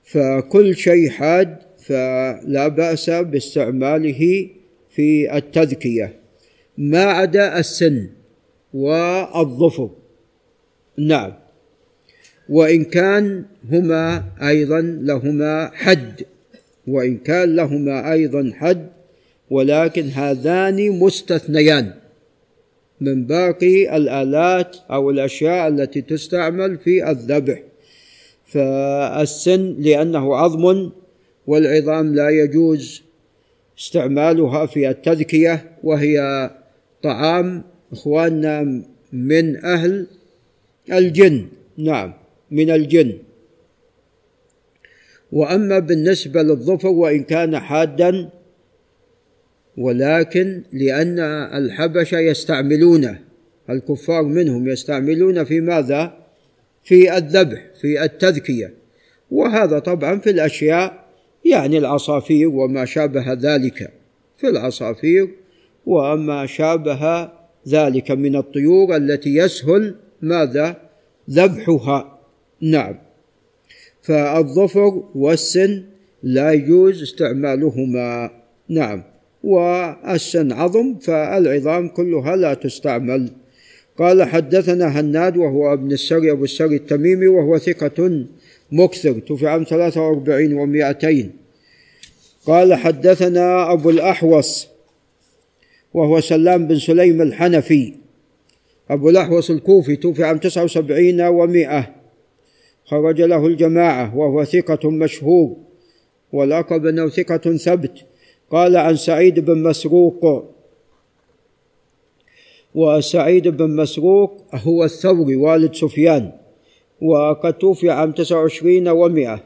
فكل 0.04 0.76
شيء 0.76 1.08
حاد 1.08 1.58
فلا 1.78 2.68
بأس 2.68 3.10
باستعماله 3.10 4.50
في 4.90 5.36
التذكية. 5.36 6.14
ما 6.78 7.04
عدا 7.04 7.58
السن 7.58 8.08
والظفر. 8.74 9.90
نعم. 10.98 11.32
وإن 12.48 12.84
كان 12.84 13.44
هما 13.72 14.24
أيضا 14.42 14.80
لهما 14.80 15.70
حد. 15.74 16.22
وإن 16.86 17.18
كان 17.18 17.56
لهما 17.56 18.12
أيضا 18.12 18.52
حد 18.54 18.88
ولكن 19.50 20.02
هذان 20.08 20.90
مستثنيان. 20.90 21.94
من 23.00 23.26
باقي 23.26 23.96
الآلات 23.96 24.76
أو 24.90 25.10
الأشياء 25.10 25.68
التي 25.68 26.00
تستعمل 26.00 26.78
في 26.78 27.10
الذبح. 27.10 27.62
فالسن 28.46 29.76
لأنه 29.78 30.36
عظم 30.36 30.90
والعظام 31.46 32.14
لا 32.14 32.28
يجوز 32.28 33.02
استعمالها 33.78 34.66
في 34.66 34.88
التذكية 34.90 35.64
وهي 35.84 36.50
طعام 37.02 37.62
إخواننا 37.92 38.82
من 39.12 39.64
أهل 39.64 40.06
الجن. 40.92 41.46
نعم 41.78 42.12
من 42.50 42.70
الجن. 42.70 43.18
وأما 45.32 45.78
بالنسبة 45.78 46.42
للظفر 46.42 46.88
وإن 46.88 47.22
كان 47.22 47.58
حادا 47.58 48.28
ولكن 49.78 50.62
لأن 50.72 51.18
الحبشة 51.54 52.18
يستعملونه 52.18 53.18
الكفار 53.70 54.22
منهم 54.22 54.68
يستعملون 54.68 55.44
في 55.44 55.60
ماذا؟ 55.60 56.18
في 56.84 57.16
الذبح 57.16 57.66
في 57.80 58.04
التذكية. 58.04 58.74
وهذا 59.30 59.78
طبعا 59.78 60.18
في 60.18 60.30
الأشياء 60.30 61.04
يعني 61.44 61.78
العصافير 61.78 62.48
وما 62.48 62.84
شابه 62.84 63.32
ذلك. 63.32 63.92
في 64.36 64.48
العصافير 64.48 65.28
وما 65.86 66.46
شابه 66.46 67.30
ذلك 67.68 68.10
من 68.10 68.36
الطيور 68.36 68.96
التي 68.96 69.36
يسهل 69.36 69.94
ماذا؟ 70.22 70.76
ذبحها. 71.30 72.18
نعم. 72.60 72.98
فالظفر 74.02 75.04
والسن 75.14 75.84
لا 76.22 76.52
يجوز 76.52 77.02
استعمالهما. 77.02 78.30
نعم. 78.68 79.17
والسن 79.44 80.52
عظم 80.52 80.94
فالعظام 80.98 81.88
كلها 81.88 82.36
لا 82.36 82.54
تستعمل. 82.54 83.30
قال 83.98 84.22
حدثنا 84.22 85.00
هناد 85.00 85.36
وهو 85.36 85.72
ابن 85.72 85.92
السري 85.92 86.30
أبو 86.30 86.44
السري 86.44 86.76
التميمي 86.76 87.26
وهو 87.26 87.58
ثقة 87.58 88.24
مكثر 88.72 89.18
توفي 89.18 89.48
عام 89.48 89.64
43 89.64 90.92
و200 90.92 91.26
قال 92.46 92.74
حدثنا 92.74 93.72
أبو 93.72 93.90
الأحوص 93.90 94.68
وهو 95.94 96.20
سلام 96.20 96.66
بن 96.66 96.78
سليم 96.78 97.22
الحنفي. 97.22 97.94
أبو 98.90 99.10
الأحوص 99.10 99.50
الكوفي 99.50 99.96
توفي 99.96 100.24
عام 100.24 100.38
79 100.38 101.20
ومائة. 101.20 101.94
خرج 102.84 103.20
له 103.20 103.46
الجماعة 103.46 104.16
وهو 104.16 104.44
ثقة 104.44 104.90
مشهور 104.90 105.56
واللقب 106.32 106.86
أنه 106.86 107.08
ثقة 107.08 107.56
ثبت. 107.56 108.04
قال 108.50 108.76
عن 108.76 108.96
سعيد 108.96 109.40
بن 109.40 109.62
مسروق. 109.62 110.44
وسعيد 112.74 113.48
بن 113.48 113.76
مسروق 113.76 114.42
هو 114.54 114.84
الثوري 114.84 115.36
والد 115.36 115.74
سفيان 115.74 116.32
وقد 117.02 117.52
توفي 117.58 117.90
عام 117.90 118.12
29 118.12 118.88
و100 118.88 119.40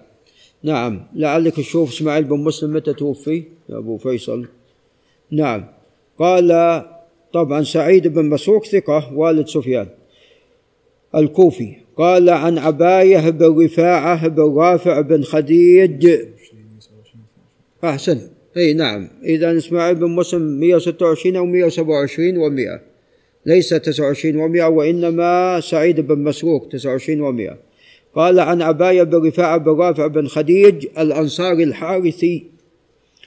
نعم 0.63 1.07
لعلك 1.15 1.57
تشوف 1.57 1.93
إسماعيل 1.93 2.25
بن 2.25 2.37
مسلم 2.37 2.73
متى 2.73 2.93
توفي 2.93 3.45
يا 3.69 3.79
أبو 3.79 3.97
فيصل. 3.97 4.47
نعم 5.31 5.65
قال 6.19 6.83
طبعا 7.33 7.63
سعيد 7.63 8.09
بن 8.09 8.25
مسروق 8.25 8.65
ثقة 8.65 9.15
والد 9.15 9.49
سفيان 9.49 9.89
الكوفي. 11.15 11.77
قال 11.97 12.31
عن 12.31 12.59
عباية 12.59 13.31
بن 13.31 13.65
رفاعة 13.65 14.29
بن 14.29 14.55
رافع 14.57 15.01
بن 15.01 15.23
خديج. 15.23 16.19
أحسن. 17.85 18.21
أي 18.57 18.73
نعم. 18.75 19.09
إذا 19.25 19.57
إسماعيل 19.57 19.95
بن 19.95 20.11
مسلم 20.11 20.61
126 20.61 21.37
أو 21.37 21.47
127 21.47 22.35
و100 22.35 22.81
ليس 23.47 23.69
29 23.69 24.35
و100 24.35 24.63
وإنما 24.63 25.61
سعيد 25.61 26.01
بن 26.01 26.19
مسروق 26.19 26.69
29 26.69 27.49
و100 27.49 27.53
قال 28.15 28.41
عن 28.41 28.63
عباية 28.63 29.03
بن 29.03 29.27
رفاعة 29.27 29.59
بن 29.59 29.71
رافع 29.73 30.07
بن 30.07 30.27
خديج 30.27 30.87
الأنصاري 30.99 31.65
الحارثي 31.65 32.47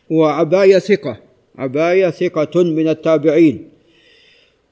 وعباية 0.10 0.80
ثقة 0.80 1.18
عباية 1.58 2.10
ثقة 2.10 2.64
من 2.64 2.88
التابعين. 2.88 3.70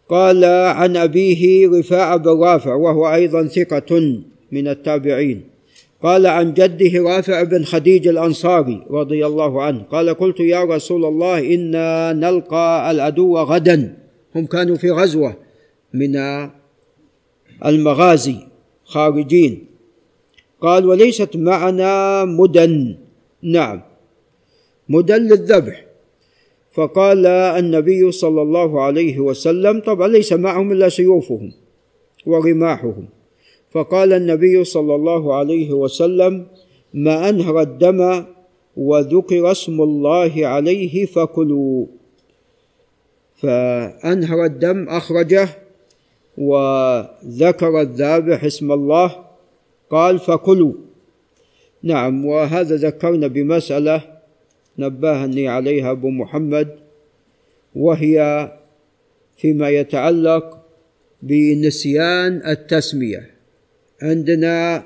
قال 0.09 0.45
عن 0.45 0.97
أبيه 0.97 1.67
رفاعة 1.67 2.17
بن 2.17 2.29
رافع 2.29 2.73
وهو 2.73 3.13
أيضا 3.13 3.47
ثقة 3.47 4.19
من 4.51 4.67
التابعين. 4.67 5.52
قال 6.03 6.27
عن 6.27 6.53
جده 6.53 7.03
رافع 7.03 7.43
بن 7.43 7.63
خديج 7.63 8.07
الأنصاري 8.07 8.85
رضي 8.89 9.25
الله 9.25 9.63
عنه 9.63 9.83
قال 9.83 10.09
قلت 10.09 10.39
يا 10.39 10.63
رسول 10.63 11.05
الله 11.05 11.39
إنا 11.53 12.13
نلقى 12.13 12.91
العدو 12.91 13.37
غدا. 13.37 13.97
هم 14.35 14.45
كانوا 14.45 14.75
في 14.75 14.91
غزوة 14.91 15.35
من 15.93 16.15
المغازي 17.65 18.35
خارجين. 18.83 19.65
قال 20.61 20.85
وليست 20.85 21.35
معنا 21.35 22.25
مدن 22.25 22.95
نعم. 23.43 23.81
مدن 24.89 25.21
للذبح. 25.21 25.85
فقال 26.71 27.25
النبي 27.27 28.11
صلى 28.11 28.41
الله 28.41 28.81
عليه 28.81 29.19
وسلم 29.19 29.79
طبعا 29.79 30.07
ليس 30.07 30.33
معهم 30.33 30.71
إلا 30.71 30.89
سيوفهم 30.89 31.51
ورماحهم؟ 32.25 33.07
فقال 33.73 34.13
النبي 34.13 34.63
صلى 34.63 34.95
الله 34.95 35.35
عليه 35.35 35.73
وسلم 35.73 36.47
ما 36.93 37.29
أنهر 37.29 37.61
الدم 37.61 38.25
وذكر 38.77 39.51
اسم 39.51 39.81
الله 39.81 40.47
عليه 40.47 41.05
فكلوا. 41.05 41.85
فأنهر 43.35 44.45
الدم 44.45 44.89
أخرجه 44.89 45.49
وذكر 46.37 47.81
الذابح 47.81 48.43
اسم 48.43 48.71
الله 48.71 49.25
قال 49.89 50.19
فكلوا. 50.19 50.73
نعم 51.83 52.25
وهذا 52.25 52.75
ذكرنا 52.75 53.27
بمسألة 53.27 54.01
نبهني 54.77 55.47
عليها 55.47 55.91
أبو 55.91 56.09
محمد 56.09 56.67
وهي 57.75 58.17
فيما 59.37 59.69
يتعلق 59.69 60.57
بنسيان 61.21 62.41
التسمية. 62.47 63.32
عندنا 64.03 64.83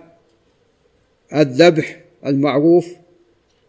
الذبح 1.35 2.01
المعروف 2.25 2.87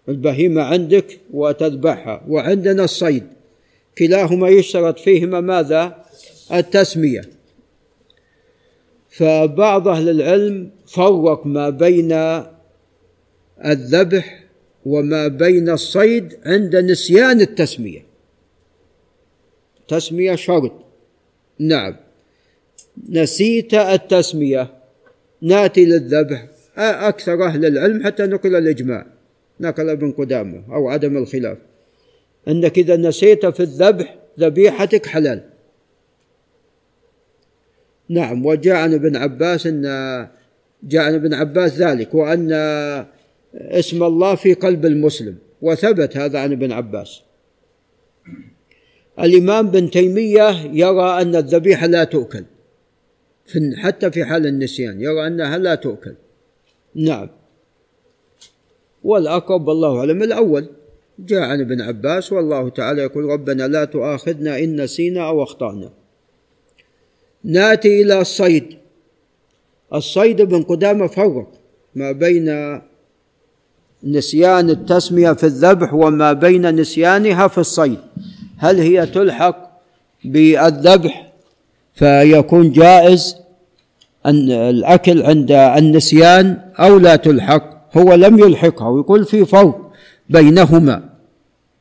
البهيمة 0.08 0.62
عندك 0.62 1.20
وتذبحها. 1.32 2.24
وعندنا 2.28 2.84
الصيد. 2.84 3.26
كلاهما 3.98 4.48
يشترط 4.48 4.98
فيهما 4.98 5.40
ماذا؟ 5.40 6.04
التسمية. 6.52 7.22
فبعض 9.10 9.88
أهل 9.88 10.08
العلم 10.08 10.70
فرق 10.86 11.46
ما 11.46 11.70
بين 11.70 12.12
الذبح 13.64 14.44
وما 14.86 15.28
بين 15.28 15.68
الصيد 15.68 16.38
عند 16.44 16.76
نسيان 16.76 17.40
التسمية. 17.40 18.04
تسمية 19.88 20.34
شرط. 20.34 20.72
نعم. 21.58 21.96
نسيت 23.08 23.74
التسمية. 23.74 24.77
ناتي 25.42 25.84
للذبح. 25.84 26.46
أكثر 26.78 27.44
أهل 27.44 27.66
العلم 27.66 28.04
حتى 28.04 28.26
نقل 28.26 28.56
الإجماع. 28.56 29.06
نقل 29.60 29.88
ابن 29.88 30.12
قدامه 30.12 30.74
أو 30.74 30.88
عدم 30.88 31.16
الخلاف. 31.16 31.58
إنك 32.48 32.78
إذا 32.78 32.96
نسيت 32.96 33.46
في 33.46 33.60
الذبح 33.60 34.18
ذبيحتك 34.40 35.06
حلال. 35.06 35.42
نعم 38.08 38.46
وجاء 38.46 38.76
عن 38.76 38.94
ابن 38.94 39.16
عباس 39.16 39.66
إن 39.66 39.82
جاء 40.82 41.02
عن 41.02 41.14
ابن 41.14 41.34
عباس 41.34 41.78
ذلك 41.78 42.14
وأن 42.14 42.52
اسم 43.54 44.02
الله 44.02 44.34
في 44.34 44.54
قلب 44.54 44.86
المسلم 44.86 45.36
وثبت 45.62 46.16
هذا 46.16 46.38
عن 46.38 46.52
ابن 46.52 46.72
عباس. 46.72 47.22
الإمام 49.20 49.70
بن 49.70 49.90
تيمية 49.90 50.50
يرى 50.72 51.22
أن 51.22 51.36
الذبيحة 51.36 51.86
لا 51.86 52.04
تؤكل. 52.04 52.44
في 53.48 53.74
حتى 53.76 54.10
في 54.10 54.24
حال 54.24 54.46
النسيان 54.46 55.00
يرى 55.00 55.26
أنها 55.26 55.58
لا 55.58 55.74
تؤكل. 55.74 56.14
نعم. 56.94 57.28
والأقرب 59.04 59.68
والله 59.68 59.98
أعلم 59.98 60.22
الأول. 60.22 60.66
جاء 61.18 61.40
عن 61.40 61.60
ابن 61.60 61.80
عباس 61.80 62.32
والله 62.32 62.68
تعالى 62.68 63.02
يقول 63.02 63.24
ربنا 63.24 63.68
لا 63.68 63.84
تؤاخذنا 63.84 64.58
إن 64.58 64.80
نسينا 64.80 65.28
أو 65.28 65.42
أخطأنا. 65.42 65.90
ناتي 67.44 68.02
إلى 68.02 68.20
الصيد. 68.20 68.64
الصيد 69.94 70.40
ابن 70.40 70.62
قدامة 70.62 71.06
فرق 71.06 71.52
ما 71.94 72.12
بين 72.12 72.80
نسيان 74.04 74.70
التسمية 74.70 75.32
في 75.32 75.44
الذبح 75.44 75.94
وما 75.94 76.32
بين 76.32 76.76
نسيانها 76.80 77.48
في 77.48 77.58
الصيد. 77.58 77.98
هل 78.56 78.80
هي 78.80 79.06
تلحق 79.06 79.80
بالذبح 80.24 81.27
فيكون 81.98 82.72
جائز 82.72 83.36
أن 84.26 84.50
الأكل 84.50 85.22
عند 85.22 85.52
النسيان 85.52 86.58
أو 86.78 86.98
لا 86.98 87.16
تلحق 87.16 87.96
هو 87.98 88.14
لم 88.14 88.38
يلحقها 88.38 88.88
ويقول 88.88 89.24
في 89.24 89.44
فرق 89.44 89.90
بينهما 90.28 91.02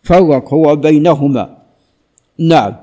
فرق 0.03 0.53
هو 0.53 0.75
بينهما. 0.75 1.57
نعم. 2.39 2.75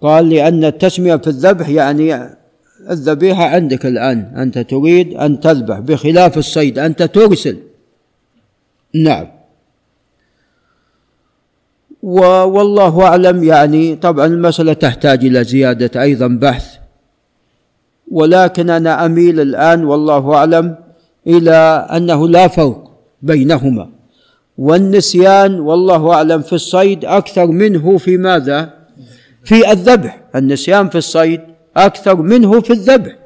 قال 0.00 0.28
لأن 0.28 0.64
التسمية 0.64 1.16
في 1.16 1.26
الذبح 1.26 1.68
يعني 1.68 2.28
الذبيحة 2.90 3.44
عندك 3.44 3.86
الآن 3.86 4.18
أنت 4.36 4.58
تريد 4.58 5.14
أن 5.14 5.40
تذبح 5.40 5.78
بخلاف 5.78 6.38
الصيد 6.38 6.78
أنت 6.78 7.02
ترسل 7.02 7.56
نعم. 8.94 9.26
والله 12.02 13.02
أعلم 13.02 13.44
يعني 13.44 13.96
طبعا 13.96 14.26
المسألة 14.26 14.72
تحتاج 14.72 15.24
إلى 15.24 15.44
زيادة 15.44 16.02
أيضا 16.02 16.26
بحث. 16.26 16.66
ولكن 18.10 18.70
أنا 18.70 19.06
أميل 19.06 19.40
الآن 19.40 19.84
والله 19.84 20.34
أعلم 20.34 20.74
إلى 21.26 21.86
أنه 21.96 22.28
لا 22.28 22.48
فرق 22.48 22.90
بينهما. 23.22 23.88
والنسيان 24.58 25.60
والله 25.60 26.12
أعلم 26.12 26.42
في 26.42 26.52
الصيد 26.52 27.04
أكثر 27.04 27.46
منه 27.46 27.98
في 27.98 28.16
ماذا؟ 28.16 28.70
في 29.44 29.72
الذبح. 29.72 30.20
النسيان 30.36 30.88
في 30.88 30.98
الصيد 30.98 31.40
أكثر 31.76 32.16
منه 32.16 32.60
في 32.60 32.72
الذبح. 32.72 33.16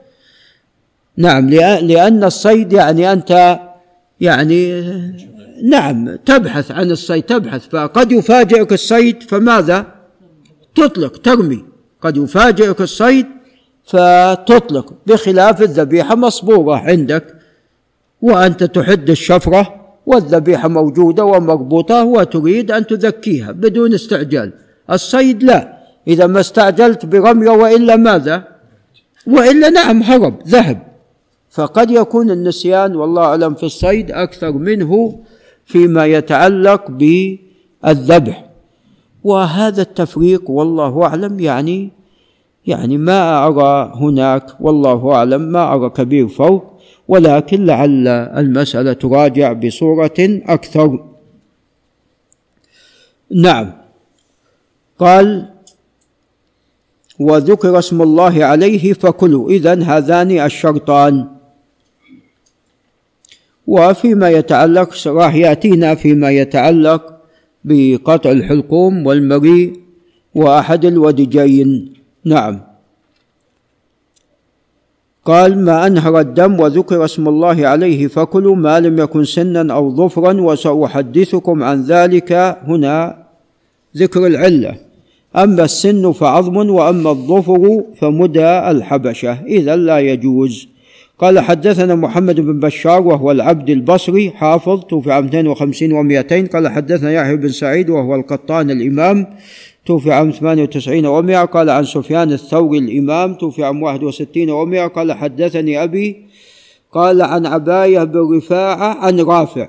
نعم 1.17 1.51
لأن 1.51 2.25
الصيد 2.25 2.73
يعني 2.73 3.13
أنت 3.13 3.59
يعني 4.21 4.83
نعم 5.65 6.17
تبحث 6.17 6.71
عن 6.71 6.91
الصيد 6.91 7.23
تبحث 7.23 7.69
فقد 7.69 8.13
يفاجئك 8.13 8.73
الصيد 8.73 9.23
فماذا؟ 9.23 9.87
تطلق 10.75 11.17
ترمي. 11.17 11.65
قد 12.01 12.17
يفاجئك 12.17 12.81
الصيد 12.81 13.27
فتطلق. 13.85 14.95
بخلاف 15.07 15.63
الذبيحة 15.63 16.17
مصبوره 16.17 16.77
عندك 16.77 17.35
وأنت 18.23 18.65
تحد 18.65 19.11
الشفرة 19.11 19.87
والذبيحة 20.07 20.69
موجودة 20.69 21.25
ومربوطة 21.25 22.05
وتريد 22.05 22.71
أن 22.71 22.87
تذكيها 22.87 23.53
بدون 23.53 23.95
استعجال. 23.95 24.53
الصيد 24.91 25.43
لا. 25.43 25.77
إذا 26.09 26.27
ما 26.27 26.41
استعجلت 26.41 27.07
برميه 27.07 27.51
وإلا 27.51 27.97
ماذا؟ 27.97 28.45
وإلا 29.27 29.69
نعم 29.69 30.03
هرب 30.03 30.43
ذهب. 30.49 30.86
فقد 31.57 31.91
يكون 31.91 32.31
النسيان 32.31 32.97
والله 32.97 33.23
أعلم 33.23 33.55
في 33.55 33.63
الصيد 33.63 34.11
أكثر 34.11 34.53
منه 34.53 35.21
فيما 35.65 36.07
يتعلق 36.07 36.91
بالذبح. 36.91 38.51
وهذا 39.25 39.83
التفريق 39.83 40.51
والله 40.51 41.03
أعلم 41.05 41.41
يعني 41.41 41.91
يعني 42.67 42.99
ما 42.99 43.47
أرى 43.47 43.93
هناك 43.95 44.47
والله 44.61 45.13
أعلم 45.13 45.41
ما 45.41 45.75
أرى 45.75 45.91
كبير 45.91 46.29
فرق 46.29 46.79
ولكن 47.09 47.65
لعل 47.65 48.09
المسألة 48.09 48.93
تراجع 48.93 49.53
بصورة 49.53 50.21
أكثر. 50.49 51.05
نعم. 53.35 53.73
قال 54.99 55.49
وذكر 57.21 57.79
اسم 57.79 58.03
الله 58.03 58.45
عليه 58.45 58.93
فكلوا 58.93 59.51
اذا 59.51 59.83
هذان 59.83 60.31
الشرطان. 60.31 61.36
وفيما 63.67 64.31
يتعلق 64.31 65.07
راح 65.07 65.35
يأتينا 65.35 65.95
فيما 65.95 66.31
يتعلق 66.31 67.17
بقطع 67.65 68.31
الحلقوم 68.31 69.07
والمريء 69.07 69.73
وأحد 70.35 70.85
الودجين. 70.85 71.93
نعم. 72.25 72.61
قال 75.25 75.65
ما 75.65 75.87
أنهر 75.87 76.21
الدم 76.21 76.61
وذكر 76.61 77.05
اسم 77.05 77.29
الله 77.29 77.67
عليه 77.67 78.07
فكلوا 78.07 78.57
ما 78.57 78.81
لم 78.81 78.99
يكن 78.99 79.25
سنا 79.25 79.75
أو 79.75 79.97
ظفرا 79.97 80.41
وسأحدثكم 80.41 81.63
عن 81.63 81.83
ذلك. 81.83 82.33
هنا 82.63 83.27
ذكر 83.97 84.27
العلة. 84.27 84.75
أما 85.37 85.65
السن 85.65 86.13
فعظم 86.13 86.71
وأما 86.71 87.11
الظفر 87.11 87.83
فمدى 87.99 88.71
الحبشة. 88.71 89.33
اذا 89.47 89.77
لا 89.77 89.99
يجوز. 89.99 90.76
قال 91.19 91.41
حدثنا 91.41 91.95
محمد 91.95 92.41
بن 92.41 92.61
بشار 92.61 93.01
وهو 93.01 93.31
العبد 93.31 93.71
البصري 93.71 94.31
حافظ 94.31 94.81
توفي 94.81 95.13
عام 95.13 95.25
52 95.25 95.91
و200 95.91 96.53
قال 96.53 96.69
حدثنا 96.69 97.13
يحيى 97.13 97.37
بن 97.37 97.49
سعيد 97.49 97.91
وهو 97.91 98.15
القطان 98.15 98.71
الإمام 98.71 99.27
توفي 99.87 100.13
عام 100.13 100.31
98 100.31 101.03
و100 101.03 101.49
قال 101.49 101.71
عن 101.71 101.85
سفيان 101.85 102.33
الثوري 102.33 102.79
الإمام 102.79 103.35
توفي 103.35 103.65
عام 103.65 103.83
61 103.83 104.47
و100 104.47 104.93
قال 104.93 105.13
حدثني 105.13 105.83
أبي 105.83 106.27
قال 106.93 107.23
عن 107.23 107.47
عباية 107.47 108.05
بن 108.05 108.37
رفاعة 108.37 108.95
عن 108.95 109.21
رافع 109.21 109.69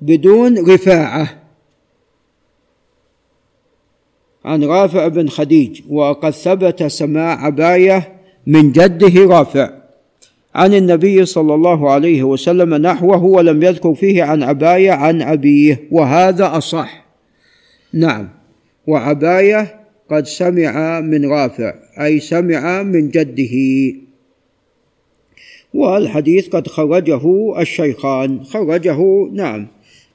بدون 0.00 0.70
رفاعة. 0.70 1.40
عن 4.44 4.64
رافع 4.64 5.08
بن 5.08 5.28
خديج 5.28 5.80
وقد 5.88 6.30
ثبت 6.30 6.82
سماع 6.82 7.44
عباية 7.44 8.20
من 8.46 8.72
جده 8.72 9.24
رافع. 9.24 9.83
عن 10.54 10.74
النبي 10.74 11.24
صلى 11.24 11.54
الله 11.54 11.90
عليه 11.90 12.22
وسلم 12.22 12.74
نحوه 12.74 13.24
ولم 13.24 13.62
يذكر 13.62 13.94
فيه 13.94 14.22
عن 14.22 14.42
عباية 14.42 14.90
عن 14.90 15.22
أبيه 15.22 15.88
وهذا 15.90 16.56
أصح. 16.56 17.04
نعم. 17.92 18.28
وعباية 18.86 19.80
قد 20.10 20.26
سمع 20.26 21.00
من 21.00 21.30
رافع 21.30 21.74
أي 22.00 22.20
سمع 22.20 22.82
من 22.82 23.08
جده. 23.10 23.56
والحديث 25.74 26.48
قد 26.48 26.68
خرجه 26.68 27.20
الشيخان. 27.60 28.44
خرجه 28.44 29.28
نعم. 29.32 29.66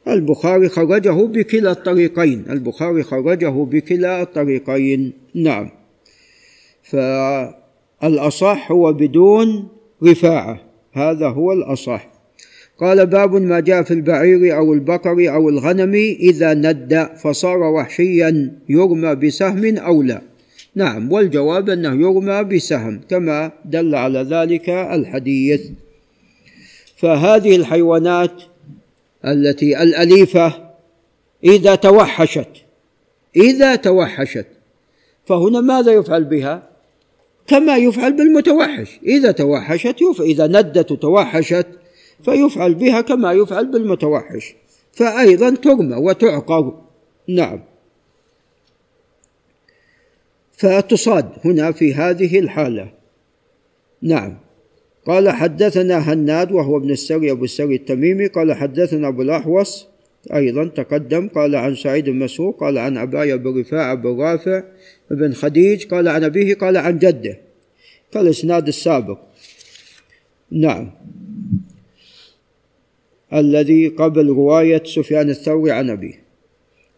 البخاري 0.08 0.70
خرجه 0.70 1.26
بكلا 1.26 1.72
الطريقين. 1.72 2.46
البخاري 2.50 3.04
خرجه 3.04 3.64
بكلا 3.64 4.22
الطريقين. 4.22 5.14
نعم. 5.36 5.70
فالأصح 6.84 8.72
هو 8.72 8.94
بدون 8.94 9.79
رفاعة. 10.04 10.62
هذا 10.94 11.28
هو 11.28 11.54
الأصح. 11.54 12.10
قال 12.80 13.06
باب 13.06 13.36
ما 13.36 13.60
جاء 13.60 13.84
في 13.84 13.92
البعير 13.92 14.58
أو 14.58 14.74
البقر 14.74 15.34
أو 15.34 15.50
الغنم 15.50 15.94
إذا 16.20 16.54
ند 16.54 17.10
فصار 17.24 17.58
وحشيا 17.58 18.54
يرمى 18.70 19.16
بسهم 19.16 19.78
أو 19.78 20.02
لا. 20.02 20.22
نعم 20.76 21.12
والجواب 21.12 21.70
أنه 21.70 22.02
يرمى 22.02 22.44
بسهم 22.44 23.02
كما 23.10 23.52
دل 23.66 23.96
على 23.96 24.20
ذلك 24.20 24.70
الحديث. 24.70 25.62
فهذه 26.98 27.56
الحيوانات 27.56 28.32
التي 29.26 29.84
الأليفة 29.84 30.54
إذا 31.44 31.76
توحشت 31.76 32.50
إذا 33.36 33.76
توحشت 33.76 34.46
فهنا 35.26 35.62
ماذا 35.62 35.92
يفعل 35.92 36.24
بها؟ 36.24 36.69
كما 37.50 37.78
يفعل 37.78 38.14
بالمتوحش. 38.14 39.00
إذا 39.04 39.32
توحشت 39.32 40.02
يفعل 40.02 40.26
إذا 40.26 40.48
ندت 40.48 40.92
وتوحشت 40.92 41.68
فيفعل 42.26 42.74
بها 42.74 43.02
كما 43.02 43.34
يفعل 43.34 43.66
بالمتوحش. 43.72 44.56
فأيضا 44.94 45.50
ترمى 45.50 45.96
وتعقر 45.96 46.82
نعم. 47.28 47.60
فتصاد 50.52 51.30
هنا 51.46 51.72
في 51.72 51.94
هذه 51.94 52.40
الحالة. 52.40 52.92
نعم. 54.02 54.38
قال 55.06 55.30
حدثنا 55.30 55.98
هناد 55.98 56.52
وهو 56.52 56.78
ابن 56.78 56.92
السري 56.92 57.32
أبو 57.32 57.44
السري 57.44 57.76
التميمي 57.76 58.28
قال 58.28 58.54
حدثنا 58.54 59.08
أبو 59.08 59.22
الأحوص 59.22 59.89
أيضا 60.34 60.66
تقدم 60.66 61.28
قال 61.28 61.56
عن 61.56 61.76
سعيد 61.76 62.06
بن 62.10 62.20
مسروق 62.20 62.60
قال 62.60 62.78
عن 62.78 62.98
عباية 62.98 63.36
بن 63.36 63.60
رفاعة 63.60 63.96
بن 63.96 64.22
رافع 64.22 64.64
بن 65.12 65.34
خديج 65.34 65.86
قال 65.86 66.08
عن 66.08 66.24
أبيه 66.24 66.56
قال 66.56 66.78
عن 66.78 66.98
جده. 66.98 67.38
كالإسناد 68.12 68.68
السابق. 68.68 69.20
نعم. 70.52 70.92
الذي 73.34 73.88
قبل 73.88 74.28
رواية 74.28 74.84
سفيان 74.86 75.30
الثوري 75.30 75.72
عن 75.72 75.90
أبيه. 75.90 76.20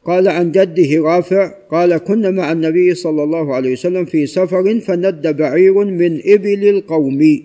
قال 0.05 0.27
عن 0.27 0.51
جده 0.51 1.01
رافع 1.01 1.53
قال 1.71 1.97
كنا 1.97 2.29
مع 2.29 2.51
النبي 2.51 2.95
صلى 2.95 3.23
الله 3.23 3.55
عليه 3.55 3.73
وسلم 3.73 4.05
في 4.05 4.27
سفر 4.27 4.79
فند 4.79 5.27
بعير 5.27 5.73
من 5.73 6.21
إبل 6.25 6.69
القوم 6.69 7.39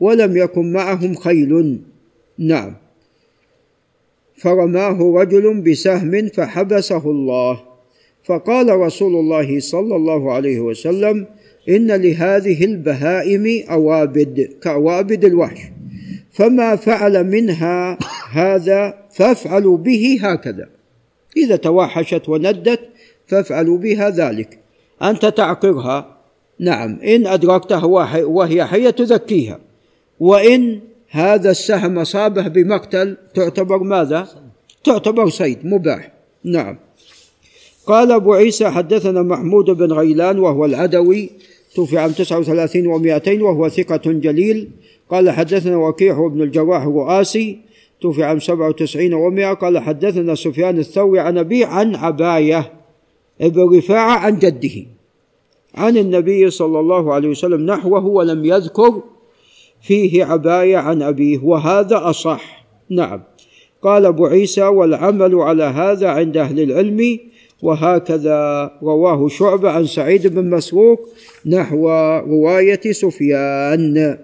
ولم 0.00 0.36
يكن 0.36 0.72
معهم 0.72 1.14
خيل. 1.14 1.80
نعم. 2.38 2.85
فرماه 4.36 5.12
رجل 5.20 5.60
بسهم 5.60 6.28
فحبسه 6.28 7.10
الله. 7.10 7.60
فقال 8.24 8.76
رسول 8.76 9.14
الله 9.14 9.60
صلى 9.60 9.96
الله 9.96 10.32
عليه 10.32 10.60
وسلم 10.60 11.26
إن 11.68 11.92
لهذه 11.92 12.64
البهائم 12.64 13.62
أوابد 13.70 14.50
كأوابد 14.62 15.24
الوحش. 15.24 15.60
فما 16.32 16.76
فعل 16.76 17.24
منها 17.24 17.98
هذا 18.32 18.94
فافعلوا 19.10 19.76
به 19.76 20.18
هكذا. 20.22 20.68
إذا 21.36 21.56
توحشت 21.56 22.28
وندت 22.28 22.80
فافعلوا 23.26 23.78
بها 23.78 24.10
ذلك. 24.10 24.58
أنت 25.02 25.26
تعقرها؟ 25.26 26.16
نعم. 26.60 27.00
إن 27.00 27.26
أدركتها 27.26 27.84
وهي 28.24 28.64
حية 28.64 28.90
تزكيها. 28.90 29.58
وإن 30.20 30.80
هذا 31.08 31.50
السهم 31.50 31.98
اصابه 31.98 32.48
بمقتل 32.48 33.16
تعتبر 33.34 33.78
ماذا؟ 33.78 34.28
تعتبر 34.84 35.28
صيد 35.28 35.58
مباح. 35.66 36.12
نعم. 36.44 36.78
قال 37.86 38.12
أبو 38.12 38.32
عيسى 38.34 38.68
حدثنا 38.68 39.22
محمود 39.22 39.64
بن 39.64 39.92
غيلان 39.92 40.38
وهو 40.38 40.64
العدوي 40.64 41.30
توفي 41.74 41.98
عام 41.98 42.10
39 42.10 42.84
و200 42.84 43.28
وهو 43.28 43.68
ثقة 43.68 44.12
جليل. 44.12 44.70
قال 45.10 45.30
حدثنا 45.30 45.76
وكيع 45.76 46.26
بن 46.26 46.42
الجراح 46.42 46.82
الرؤاسي 46.82 47.58
توفي 48.00 48.24
عام 48.24 48.38
سبعة 48.38 48.68
وتسعين 48.68 49.14
ومائة. 49.14 49.52
قال 49.52 49.78
حدثنا 49.78 50.34
سفيان 50.34 50.78
الثوري 50.78 51.20
عن 51.20 51.38
أبيه 51.38 51.66
عن 51.66 51.94
عباية 51.94 52.72
ابن 53.40 53.76
رفاعة 53.76 54.18
عن 54.18 54.38
جده 54.38 54.86
عن 55.74 55.96
النبي 55.96 56.50
صلى 56.50 56.80
الله 56.80 57.14
عليه 57.14 57.28
وسلم 57.28 57.66
نحوه 57.66 58.06
ولم 58.06 58.44
يذكر 58.44 59.02
فيه 59.82 60.24
عباية 60.24 60.76
عن 60.76 61.02
أبيه 61.02 61.38
وهذا 61.38 62.10
أصح. 62.10 62.66
نعم. 62.90 63.22
قال 63.82 64.06
أبو 64.06 64.26
عيسى 64.26 64.62
والعمل 64.62 65.34
على 65.34 65.64
هذا 65.64 66.08
عند 66.08 66.36
أهل 66.36 66.60
العلم 66.60 67.18
وهكذا 67.62 68.70
رواه 68.82 69.28
شعبة 69.28 69.70
عن 69.70 69.86
سعيد 69.86 70.26
بن 70.26 70.50
مسروق 70.50 71.08
نحو 71.46 71.88
رواية 72.26 72.80
سفيان. 72.92 74.18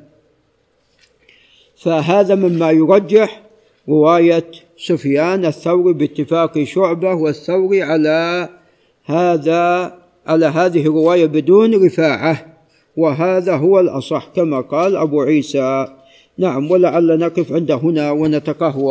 فهذا 1.76 2.34
مما 2.34 2.70
يرجح 2.70 3.42
رواية 3.88 4.44
سفيان 4.76 5.44
الثوري 5.44 5.92
باتفاق 5.92 6.62
شعبة 6.62 7.14
والثوري 7.14 7.82
على 7.82 8.48
هذا 9.04 9.94
على 10.26 10.46
هذه 10.46 10.80
الرواية 10.80 11.26
بدون 11.26 11.86
رفاعة. 11.86 12.51
وهذا 12.96 13.56
هو 13.56 13.80
الأصح 13.80 14.28
كما 14.36 14.60
قال 14.60 14.96
أبو 14.96 15.22
عيسى. 15.22 15.86
نعم 16.38 16.70
ولعل 16.70 17.18
نقف 17.18 17.52
عند 17.52 17.70
هنا 17.70 18.10
ونتقهوى. 18.10 18.72